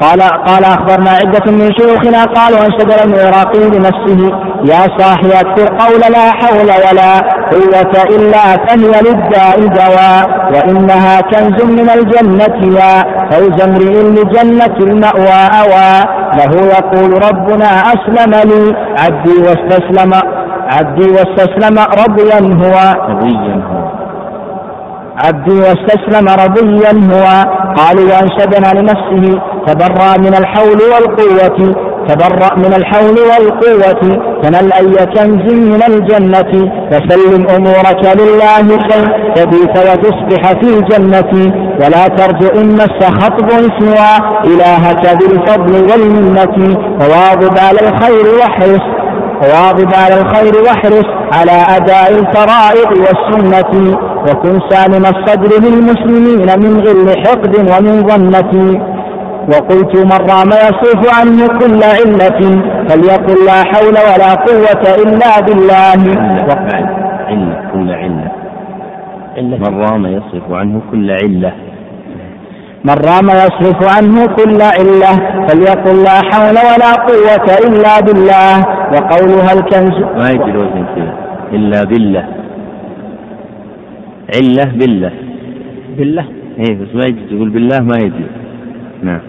[0.00, 4.30] قال قال أخبرنا عدة من شيوخنا قالوا انشد العراقي لنفسه
[4.64, 7.20] يا صاحي أكثر قول لا حول ولا
[7.52, 16.04] قوة إلا فهي للداء دواء وإنها كنز من الجنة يا فوز امرئ لجنة المأوى أوى
[16.38, 20.14] له يقول ربنا أسلم لي عبدي واستسلم
[20.72, 22.94] عبدي واستسلم رضيا هو.
[23.10, 23.85] رضيا هو.
[25.24, 27.26] عبدي واستسلم رضيا هو.
[27.76, 31.74] قالوا وانشدنا لنفسه تبرأ من الحول والقوة
[32.08, 34.02] تبرأ من الحول والقوة.
[34.42, 36.52] تنل أي كنز من الجنة
[36.90, 39.02] فسلم أمورك لله كي
[39.36, 41.32] تبيت وتصبح في الجنة.
[41.80, 44.12] ولا ترجو إن مس خطب سوى
[44.44, 46.56] إلهك بالفضل والمنة.
[47.00, 48.86] وواظب على الخير واحرص
[49.42, 57.54] وواظب على الخير واحرص على أداء الفرائض والسنة وكن سالم الصدر للمسلمين من غل حقد
[57.70, 58.52] ومن ظنة.
[59.52, 62.40] وقلت من رام يصوف عنه كل علة
[62.88, 66.00] فليقل لا حول ولا قوة إلا بالله.
[67.28, 68.30] علة كل علة.
[69.42, 71.52] من رام يصرف عنه كل علة.
[72.86, 75.14] من رام يصرف عنه كل علة
[75.46, 78.58] فليقل لا حول ولا قوة إلا بالله.
[78.92, 79.98] وقولها الكنز.
[80.18, 81.14] ما يجي الوزن كذا
[81.52, 82.24] إلا بالله.
[84.34, 85.12] علة بالله.
[85.98, 86.24] بالله.
[86.58, 87.26] إيه بس ما يجي.
[87.30, 88.26] تقول بالله ما يجي.
[89.02, 89.20] نعم.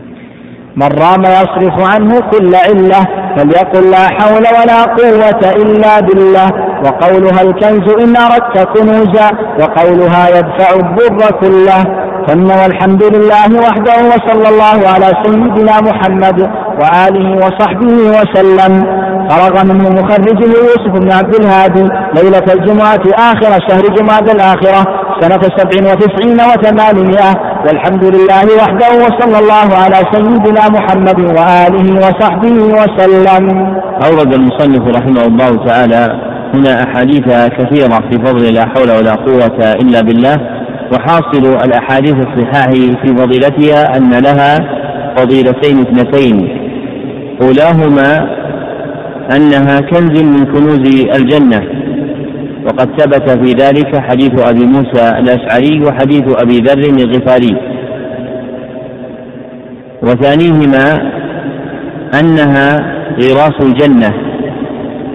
[0.75, 3.01] من رام يصرف عنه كل علة
[3.37, 6.49] فليقل لا حول ولا قوة إلا بالله.
[6.85, 9.29] وقولها الكنز إن أردت كنوزا.
[9.59, 12.06] وقولها يدفع الضر كله.
[12.27, 16.39] ثم والحمد لله وحده وصلى الله على سيدنا محمد
[16.81, 18.73] وآله وصحبه وسلم.
[19.29, 21.85] فرغ منه مخرجه يوسف بن عبد الهادي
[22.17, 24.81] ليلة الجمعة آخر شهر جمعة الآخرة
[25.21, 27.31] سنة سبع وتسعين وثمانمائة.
[27.65, 33.45] والحمد لله وحده وصلى الله على سيدنا محمد وآله وصحبه وسلم.
[34.07, 36.03] أورد المصنف رحمه الله تعالى
[36.53, 37.25] هنا أحاديث
[37.57, 40.56] كثيرة في فضل لا حول ولا قوة إلا بالله.
[40.93, 44.57] وحاصل الأحاديث الصحاح في فضيلتها أن لها
[45.17, 46.57] فضيلتين اثنتين.
[47.41, 48.37] أولاهما
[49.35, 51.61] أنها كنز من كنوز الجنة
[52.65, 57.57] وقد ثبت في ذلك حديث أبي موسى الأشعري وحديث أبي ذر الغفاري.
[60.03, 61.11] وثانيهما
[62.19, 64.13] أنها غراس الجنة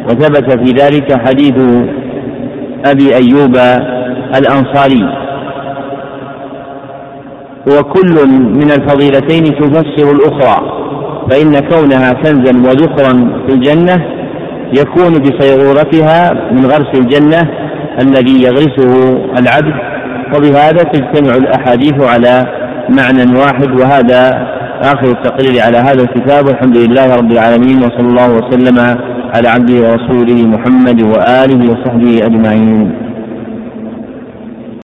[0.08, 1.58] وثبت في ذلك حديث
[2.86, 3.56] أبي أيوب
[4.38, 5.21] الأنصاري.
[7.66, 10.82] وكل من الفضيلتين تفسر الأخرى
[11.30, 14.06] فإن كونها كنزا وذخرا في الجنة
[14.78, 17.50] يكون بصيرورتها من غرس الجنة
[18.00, 19.74] الذي يغرسه العبد
[20.36, 22.46] وبهذا تجتمع الأحاديث على
[22.96, 24.46] معنى واحد وهذا
[24.82, 26.46] آخر التقرير على هذا الكتاب.
[26.46, 28.78] والحمد لله رب العالمين وصلى الله وسلم
[29.34, 33.11] على عبده ورسوله محمد وآله وصحبه أجمعين.